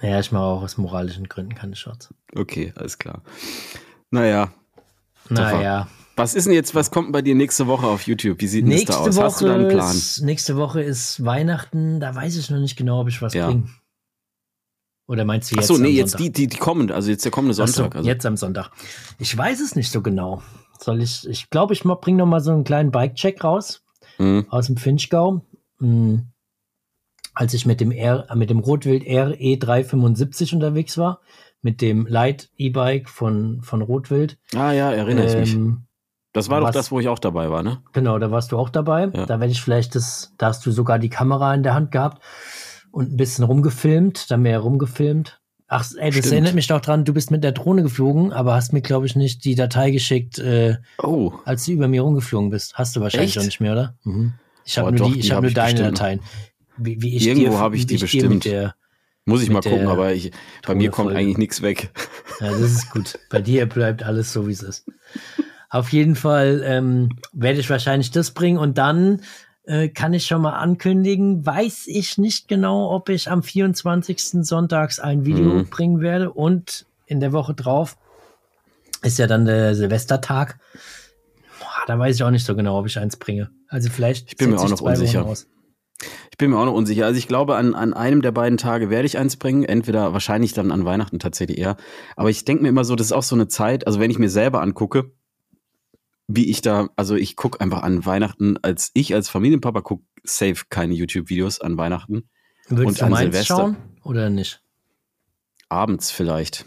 [0.00, 2.12] Ja, ich mache auch aus moralischen Gründen keine Shorts.
[2.34, 3.22] Okay, alles klar.
[4.10, 4.52] Naja.
[5.28, 5.88] Naja.
[6.16, 8.40] Was ist denn jetzt, was kommt bei dir nächste Woche auf YouTube?
[8.40, 9.16] Wie sieht nächste das da aus?
[9.16, 9.90] Woche Hast du da einen Plan?
[9.90, 13.46] Ist, nächste Woche ist Weihnachten, da weiß ich noch nicht genau, ob ich was ja.
[13.46, 13.68] bringe.
[15.06, 15.70] Oder meinst du jetzt?
[15.70, 17.92] Achso, nee, jetzt die, die, die kommen, also jetzt der kommende Sonntag.
[17.92, 18.08] So, also.
[18.08, 18.70] Jetzt am Sonntag.
[19.18, 20.42] Ich weiß es nicht so genau.
[20.82, 23.82] Soll ich, ich glaube, ich bringe noch mal so einen kleinen Bike-Check raus
[24.18, 24.46] mhm.
[24.48, 25.42] aus dem Finchgau.
[25.78, 26.28] Mhm.
[27.34, 31.20] Als ich mit dem, R, mit dem Rotwild RE 375 unterwegs war,
[31.62, 34.38] mit dem Light E-Bike von, von Rotwild.
[34.54, 35.54] Ah ja, erinnere ich mich.
[35.54, 35.86] Ähm,
[36.32, 37.82] das war doch das, wo ich auch dabei war, ne?
[37.92, 39.10] Genau, da warst du auch dabei.
[39.14, 39.26] Ja.
[39.26, 42.22] Da werde ich vielleicht das, da hast du sogar die Kamera in der Hand gehabt
[42.90, 45.41] und ein bisschen rumgefilmt, da mehr rumgefilmt.
[45.74, 46.32] Ach, ey, das Stimmt.
[46.32, 49.16] erinnert mich doch dran, du bist mit der Drohne geflogen, aber hast mir, glaube ich,
[49.16, 51.32] nicht die Datei geschickt, äh, oh.
[51.46, 52.74] als du über mir rumgeflogen bist.
[52.74, 53.94] Hast du wahrscheinlich auch nicht mehr, oder?
[54.04, 54.34] Mhm.
[54.66, 55.98] Ich habe nur, die, ich hab nur deine bestimmt.
[55.98, 56.20] Dateien.
[56.76, 58.44] Wie, wie ich Irgendwo habe ich die bestimmt.
[58.44, 58.74] Der,
[59.24, 60.30] Muss ich mal gucken, aber ich,
[60.66, 61.90] bei mir kommt eigentlich nichts weg.
[62.40, 63.18] Ja, das ist gut.
[63.30, 64.86] Bei dir bleibt alles so, wie es ist.
[65.70, 69.22] Auf jeden Fall ähm, werde ich wahrscheinlich das bringen und dann
[69.64, 74.44] äh, kann ich schon mal ankündigen, weiß ich nicht genau, ob ich am 24.
[74.44, 75.66] Sonntags ein Video mhm.
[75.68, 77.96] bringen werde und in der Woche drauf
[79.02, 80.58] ist ja dann der Silvestertag.
[81.60, 83.50] Boah, da weiß ich auch nicht so genau, ob ich eins bringe.
[83.68, 84.28] Also vielleicht.
[84.28, 85.26] Ich bin mir auch noch unsicher.
[86.30, 87.06] Ich bin mir auch noch unsicher.
[87.06, 89.64] Also ich glaube, an, an einem der beiden Tage werde ich eins bringen.
[89.64, 91.76] Entweder wahrscheinlich dann an Weihnachten tatsächlich eher.
[92.16, 94.18] Aber ich denke mir immer so, das ist auch so eine Zeit, also wenn ich
[94.18, 95.12] mir selber angucke,
[96.34, 100.64] wie ich da, also ich gucke einfach an Weihnachten, als ich als Familienpapa gucke safe
[100.70, 102.28] keine YouTube-Videos an Weihnachten.
[102.68, 103.56] Würdest und du an Silvester.
[103.56, 104.62] schauen oder nicht?
[105.68, 106.64] Abends vielleicht.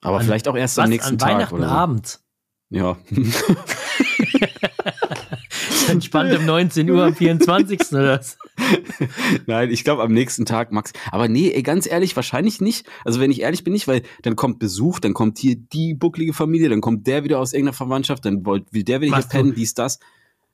[0.00, 1.30] Aber an, vielleicht auch erst was, am nächsten an Tag.
[1.30, 1.74] Weihnachten oder so.
[1.74, 2.24] abends.
[2.70, 2.96] Ja.
[5.88, 7.80] Entspannt um 19 Uhr am 24.
[7.92, 8.36] oder was?
[9.46, 10.92] Nein, ich glaube am nächsten Tag, Max.
[11.10, 12.86] Aber nee, ey, ganz ehrlich, wahrscheinlich nicht.
[13.04, 16.32] Also wenn ich ehrlich bin, nicht, weil dann kommt Besuch, dann kommt hier die bucklige
[16.32, 19.74] Familie, dann kommt der wieder aus irgendeiner Verwandtschaft, dann will der wieder hier pennen, dies,
[19.74, 19.98] das.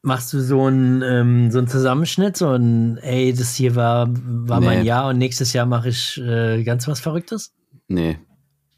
[0.02, 4.60] Machst du so einen ähm, so einen Zusammenschnitt, so ein, ey, das hier war, war
[4.60, 4.66] nee.
[4.66, 7.52] mein Jahr und nächstes Jahr mache ich äh, ganz was Verrücktes?
[7.86, 8.18] Nee.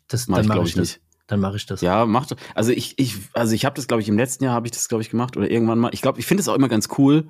[0.08, 0.88] Das, mach dann mache ich, ich das.
[0.88, 1.00] Nicht.
[1.28, 1.80] Dann mache ich das.
[1.80, 2.36] Ja, mach doch.
[2.54, 4.88] Also ich, ich, also ich habe das, glaube ich, im letzten Jahr habe ich das,
[4.88, 5.90] glaube ich, gemacht oder irgendwann mal.
[5.94, 7.28] Ich glaube, ich finde es auch immer ganz cool,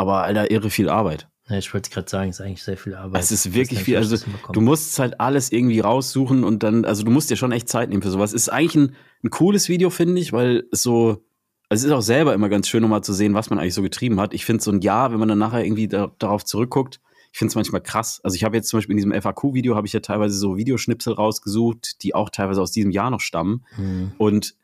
[0.00, 1.28] aber Alter, irre viel Arbeit.
[1.48, 3.20] Ja, ich wollte gerade sagen, es ist eigentlich sehr viel Arbeit.
[3.20, 3.96] Es ist wirklich viel.
[3.96, 4.16] Also
[4.52, 7.90] du musst halt alles irgendwie raussuchen und dann, also du musst dir schon echt Zeit
[7.90, 8.32] nehmen für sowas.
[8.32, 11.24] Es ist eigentlich ein, ein cooles Video, finde ich, weil es so,
[11.68, 13.82] also es ist auch selber immer ganz schön, nochmal zu sehen, was man eigentlich so
[13.82, 14.32] getrieben hat.
[14.32, 17.00] Ich finde so ein Jahr, wenn man dann nachher irgendwie da, darauf zurückguckt,
[17.32, 18.20] ich finde es manchmal krass.
[18.22, 21.12] Also ich habe jetzt zum Beispiel in diesem FAQ-Video habe ich ja teilweise so Videoschnipsel
[21.12, 23.64] rausgesucht, die auch teilweise aus diesem Jahr noch stammen.
[23.76, 24.12] Mhm.
[24.18, 24.54] Und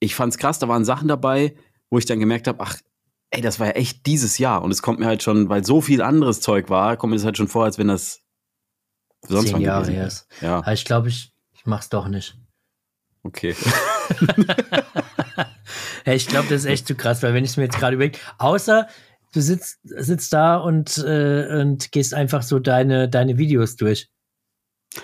[0.00, 1.56] ich fand es krass, da waren Sachen dabei,
[1.90, 2.76] wo ich dann gemerkt habe, ach,
[3.36, 4.62] ey, das war ja echt dieses Jahr.
[4.62, 7.24] Und es kommt mir halt schon, weil so viel anderes Zeug war, kommt mir das
[7.24, 8.22] halt schon vor, als wenn das
[9.22, 10.26] sonst Zehn Jahre her ist.
[10.40, 10.58] Ja.
[10.58, 12.38] Aber ich glaube, ich, ich mach's doch nicht.
[13.22, 13.54] Okay.
[16.06, 17.96] ja, ich glaube, das ist echt zu krass, weil wenn ich es mir jetzt gerade
[17.96, 18.88] überlege, außer
[19.32, 24.08] du sitzt, sitzt da und, äh, und gehst einfach so deine, deine Videos durch.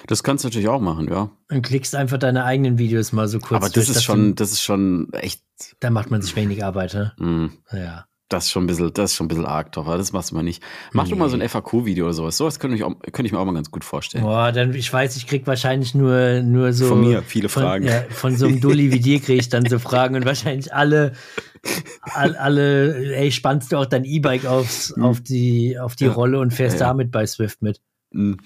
[0.06, 1.30] Das kannst du natürlich auch machen, ja.
[1.50, 4.52] Und klickst einfach deine eigenen Videos mal so kurz Aber das durch, ist schon, das
[4.52, 5.42] ist schon echt.
[5.80, 7.12] Da macht man sich wenig Arbeit, ne?
[7.18, 7.76] Mm.
[7.76, 8.06] Ja.
[8.32, 10.34] Das ist schon ein bisschen, das ist schon ein bisschen arg, doch, das machst du
[10.34, 10.62] mal nicht.
[10.92, 11.10] Mach nee.
[11.10, 12.36] doch mal so ein FAQ-Video oder sowas.
[12.36, 14.24] Sowas könnte ich, auch, könnte ich mir auch mal ganz gut vorstellen.
[14.24, 16.86] Boah, dann, ich weiß, ich krieg wahrscheinlich nur, nur so.
[16.86, 17.86] Von mir viele von, Fragen.
[17.86, 21.12] Ja, von so einem Dulli wie dir kriege ich dann so Fragen und wahrscheinlich alle,
[22.02, 25.04] alle, alle ey, spannst du auch dein E-Bike aufs, mhm.
[25.04, 26.12] auf die, auf die ja.
[26.12, 27.80] Rolle und fährst ja, damit bei Swift mit.
[28.12, 28.38] Mhm.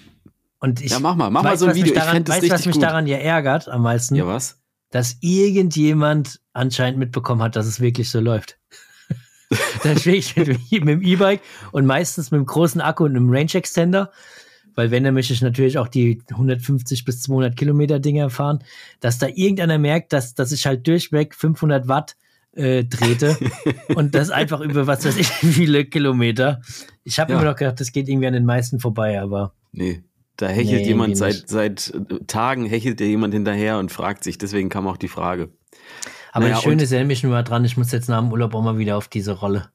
[0.59, 0.91] Und ich.
[0.91, 1.93] Ja, mach mal, mach weiß, mal so ein Video.
[1.93, 2.83] Daran, ich weißt du, was mich gut.
[2.83, 4.15] daran ja ärgert am meisten?
[4.15, 4.59] Ja, was?
[4.89, 8.57] Dass irgendjemand anscheinend mitbekommen hat, dass es wirklich so läuft.
[9.83, 11.41] dann stehe ich mit, mit dem E-Bike
[11.71, 14.11] und meistens mit einem großen Akku und einem Range Extender,
[14.75, 18.63] weil wenn, dann möchte ich natürlich auch die 150 bis 200 Kilometer Dinger fahren,
[18.99, 22.15] dass da irgendeiner merkt, dass, dass ich halt durchweg 500 Watt
[22.57, 23.37] äh, drehte
[23.95, 26.61] und das einfach über was weiß ich viele Kilometer.
[27.03, 27.39] Ich habe ja.
[27.39, 29.53] immer noch gedacht, das geht irgendwie an den meisten vorbei, aber.
[29.71, 30.03] Nee,
[30.37, 31.93] da hechelt nee, jemand seit, seit
[32.27, 35.49] Tagen, hechelt dir jemand hinterher und fragt sich, deswegen kam auch die Frage.
[36.31, 38.31] Aber naja, das Schöne ist, erinnere mich nur mal dran, ich muss jetzt nach dem
[38.31, 39.69] Urlaub auch mal wieder auf diese Rolle.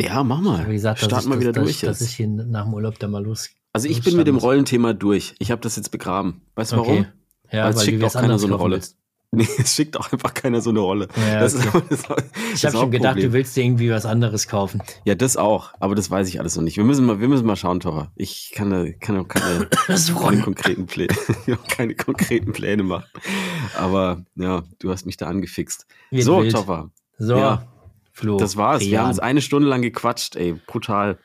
[0.00, 0.68] Ja, mach mal.
[0.68, 2.00] Wie gesagt, Start mal wieder das, durch dass, jetzt.
[2.00, 3.50] Dass ich hier nach dem Urlaub da mal los.
[3.72, 5.34] Also ich bin mit dem Rollenthema durch.
[5.38, 6.42] Ich habe das jetzt begraben.
[6.54, 6.98] Weißt du warum?
[6.98, 7.06] Okay.
[7.50, 8.76] Ja, weil, weil es schickt auch keiner so eine Rolle.
[8.76, 8.96] Willst.
[9.36, 11.06] Nee, es schickt auch einfach keiner so eine Rolle.
[11.14, 11.82] Ja, das okay.
[11.90, 12.24] ist, das, das
[12.54, 13.30] ich habe schon gedacht, Problem.
[13.30, 14.82] du willst dir irgendwie was anderes kaufen.
[15.04, 16.78] Ja, das auch, aber das weiß ich alles noch nicht.
[16.78, 18.10] Wir müssen mal, wir müssen mal schauen, Tora.
[18.16, 18.70] Ich kann,
[19.00, 21.14] kann keine, keine, konkreten Pläne,
[21.68, 23.04] keine konkreten Pläne machen.
[23.76, 25.86] Aber ja, du hast mich da angefixt.
[26.10, 26.56] Wird so, wild.
[27.18, 27.68] So, ja,
[28.12, 28.38] Flo.
[28.38, 28.80] Das war's.
[28.80, 28.90] Rian.
[28.90, 31.18] Wir haben uns eine Stunde lang gequatscht, ey, brutal.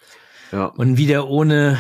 [0.52, 0.66] Ja.
[0.66, 1.78] Und wieder ohne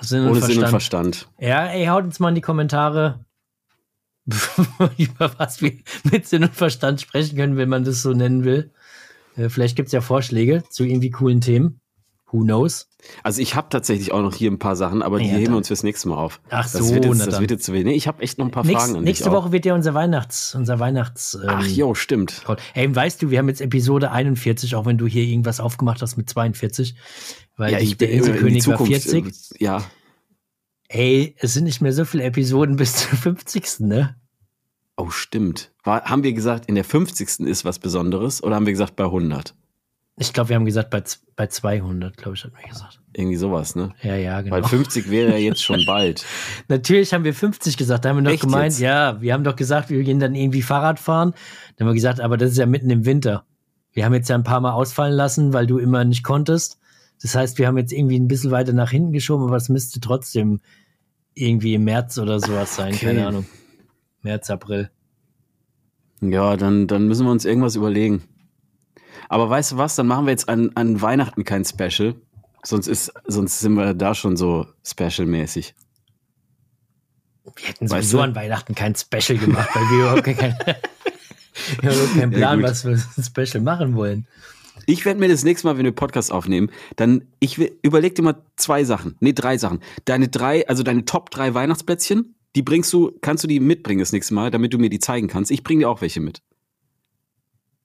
[0.00, 0.54] Sinn und, ohne Verstand.
[0.54, 1.28] Sinn und Verstand.
[1.40, 3.24] Ja, ey, haut uns mal in die Kommentare,
[4.98, 5.72] über was wir
[6.10, 8.72] mit Sinn und Verstand sprechen können, wenn man das so nennen will.
[9.36, 11.80] Äh, vielleicht gibt es ja Vorschläge zu irgendwie coolen Themen.
[12.30, 12.88] Who knows?
[13.22, 15.56] Also ich habe tatsächlich auch noch hier ein paar Sachen, aber die ja, heben wir
[15.58, 16.40] uns fürs nächste Mal auf.
[16.50, 17.84] Ach so, das wird jetzt, das wird jetzt zu wenig.
[17.84, 19.52] Nee, ich habe echt noch ein paar Nächst, Fragen an Nächste Woche auch.
[19.52, 21.38] wird ja unser Weihnachts, unser Weihnachts.
[21.40, 22.42] Ähm, Ach jo, stimmt.
[22.72, 26.16] Ey, weißt du, wir haben jetzt Episode 41, auch wenn du hier irgendwas aufgemacht hast
[26.16, 26.96] mit 42,
[27.56, 29.26] weil ja, die, der Inselkönig war 40.
[29.26, 29.30] Äh,
[29.64, 29.84] ja.
[30.94, 33.80] Ey, es sind nicht mehr so viele Episoden bis zum 50.
[33.80, 34.14] ne?
[34.96, 35.72] Oh, stimmt.
[35.82, 37.40] War, haben wir gesagt, in der 50.
[37.40, 39.56] ist was Besonderes oder haben wir gesagt bei 100?
[40.18, 41.02] Ich glaube, wir haben gesagt bei,
[41.34, 43.00] bei 200, glaube ich, hat wir gesagt.
[43.12, 43.92] Irgendwie sowas, ne?
[44.02, 44.54] Ja, ja, genau.
[44.54, 46.24] Weil 50 wäre ja jetzt schon bald.
[46.68, 48.04] Natürlich haben wir 50 gesagt.
[48.04, 48.78] Da haben wir Echt gemeint, jetzt?
[48.78, 51.34] ja, wir haben doch gesagt, wir gehen dann irgendwie Fahrrad fahren.
[51.74, 53.44] Dann haben wir gesagt, aber das ist ja mitten im Winter.
[53.90, 56.78] Wir haben jetzt ja ein paar Mal ausfallen lassen, weil du immer nicht konntest.
[57.20, 59.98] Das heißt, wir haben jetzt irgendwie ein bisschen weiter nach hinten geschoben, aber es müsste
[59.98, 60.60] trotzdem
[61.34, 63.06] irgendwie im März oder sowas sein, okay.
[63.06, 63.46] keine Ahnung.
[64.22, 64.90] März, April.
[66.20, 68.22] Ja, dann, dann müssen wir uns irgendwas überlegen.
[69.28, 72.14] Aber weißt du was, dann machen wir jetzt an, an Weihnachten kein Special.
[72.62, 75.74] Sonst, ist, sonst sind wir da schon so special-mäßig.
[77.56, 78.20] Wir hätten sowieso weißt du?
[78.20, 80.56] an Weihnachten kein Special gemacht, weil wir überhaupt keine.
[81.54, 84.26] Ich habe keinen Plan, ja, was wir Special machen wollen.
[84.86, 88.42] Ich werde mir das nächste Mal, wenn wir Podcast aufnehmen, dann ich überleg dir mal
[88.56, 89.80] zwei Sachen, nee drei Sachen.
[90.04, 94.12] Deine drei, also deine Top drei Weihnachtsplätzchen, die bringst du, kannst du die mitbringen das
[94.12, 95.50] nächste Mal, damit du mir die zeigen kannst.
[95.50, 96.42] Ich bringe dir auch welche mit.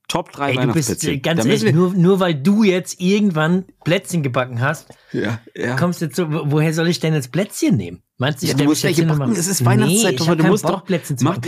[0.09, 1.13] Top 3 Ey, Weihnachtsplätzchen.
[1.13, 5.75] Bist, ganz ehrlich, nur, nur weil du jetzt irgendwann Plätzchen gebacken hast, ja, ja.
[5.75, 8.01] kommst jetzt so, woher soll ich denn jetzt Plätzchen nehmen?
[8.17, 9.31] Meinst du, ich ja, du musst welche backen?
[9.33, 11.43] Es ist Weihnachtszeit, nee, aber du musst Bock, doch Plätzchen zu machen.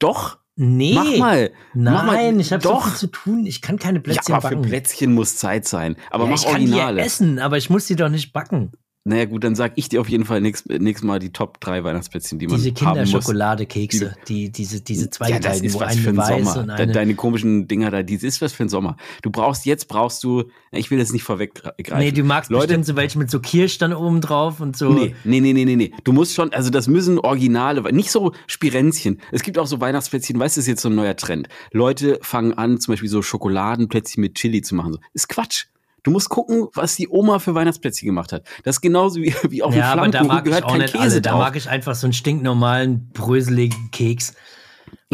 [0.00, 0.39] Doch.
[0.56, 0.94] Nee.
[0.94, 1.50] Mach mal.
[1.74, 2.40] Nein, mach mal.
[2.40, 3.46] ich habe so viel zu tun.
[3.46, 4.62] Ich kann keine Plätzchen ja, aber backen.
[4.62, 5.96] für Plätzchen muss Zeit sein.
[6.10, 6.78] Aber ja, mach ich Originale.
[6.78, 8.72] Ich kann die essen, aber ich muss sie doch nicht backen.
[9.10, 12.38] Naja gut, dann sag ich dir auf jeden Fall nächstes, Mal die Top 3 Weihnachtsplätzchen,
[12.38, 16.74] die man diese Kinderschokoladekekse, die, diese, diese zwei ja, das ist was für ein Sommer.
[16.74, 18.96] Eine Deine komischen Dinger da, die ist was für ein Sommer.
[19.22, 21.98] Du brauchst, jetzt brauchst du, ich will jetzt nicht vorweggreifen.
[21.98, 24.90] Nee, du magst Leute, bestimmt so welche mit so Kirsch dann oben drauf und so.
[24.92, 25.92] Nee, nee, nee, nee, nee, nee.
[26.04, 29.20] Du musst schon, also das müssen Originale, nicht so Spirenzchen.
[29.32, 31.48] Es gibt auch so Weihnachtsplätzchen, weißt du, das ist jetzt so ein neuer Trend.
[31.72, 34.98] Leute fangen an, zum Beispiel so Schokoladenplätzchen mit Chili zu machen.
[35.14, 35.66] Ist Quatsch.
[36.02, 38.44] Du musst gucken, was die Oma für Weihnachtsplätzchen gemacht hat.
[38.64, 41.20] Das ist genauso wie, wie auf ja, dem Flammkuchen gehört kein Käse alle.
[41.20, 44.34] Da mag ich einfach so einen stinknormalen, bröseligen Keks.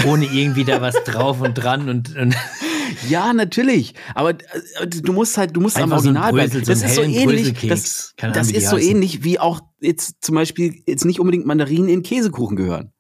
[0.07, 2.37] Ohne irgendwie da was drauf und dran und, und
[3.09, 3.95] Ja, natürlich.
[4.15, 6.65] Aber äh, du musst halt, du musst Einfach am Original so bleiben.
[6.65, 7.55] Das ist so ähnlich.
[7.69, 12.03] Das, das ist so ähnlich wie auch jetzt zum Beispiel jetzt nicht unbedingt Mandarinen in
[12.03, 12.93] Käsekuchen gehören.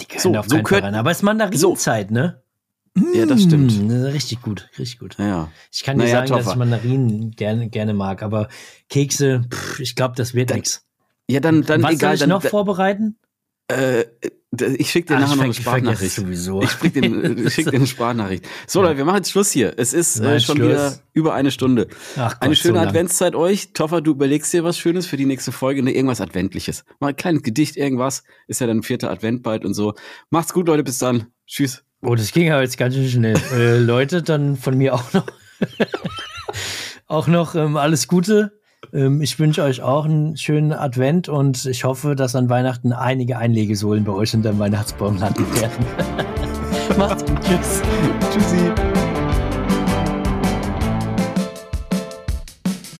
[0.00, 2.14] Die gehören so, auf so keinen Aber es ist Mandarinenzeit, so.
[2.14, 2.42] ne?
[3.14, 3.88] Ja, das stimmt.
[3.88, 5.16] Mm, richtig gut, richtig gut.
[5.18, 5.50] Ja.
[5.70, 8.48] Ich kann dir naja, sagen, dass ich Mandarinen gerne, gerne mag, aber
[8.88, 10.86] Kekse, pff, ich glaube, das wird nichts.
[11.28, 12.12] Ja, dann, dann Was egal.
[12.12, 13.18] Was soll ich noch dann, vorbereiten?
[13.68, 14.04] Äh,
[14.78, 16.14] ich schicke dir Ach, nachher noch eine Sprachnachricht.
[16.14, 16.62] Sowieso.
[16.62, 18.46] Ich schicke dir, schick dir eine Sprachnachricht.
[18.66, 19.74] So, Leute, wir machen jetzt Schluss hier.
[19.76, 20.68] Es ist äh, schon Schluss.
[20.68, 21.88] wieder über eine Stunde.
[22.16, 23.72] Ach Gott, eine schöne so Adventszeit euch.
[23.72, 25.82] Toffer, du überlegst dir was Schönes für die nächste Folge.
[25.82, 26.84] Ne, irgendwas Adventliches.
[27.00, 28.22] Mal ein kleines Gedicht, irgendwas.
[28.46, 29.94] Ist ja dann vierter Advent bald und so.
[30.30, 30.84] Macht's gut, Leute.
[30.84, 31.26] Bis dann.
[31.46, 31.82] Tschüss.
[32.06, 33.36] Oh, das ging aber jetzt ganz schön schnell.
[33.52, 35.26] äh, Leute, dann von mir auch noch,
[37.08, 38.52] auch noch ähm, alles Gute.
[38.92, 43.38] Ähm, ich wünsche euch auch einen schönen Advent und ich hoffe, dass an Weihnachten einige
[43.38, 45.84] Einlegesohlen bei euch unter dem Weihnachtsbaum landen werden.
[46.96, 47.40] Macht's gut.
[47.42, 47.82] Tschüss.
[48.32, 48.85] Tschüssi.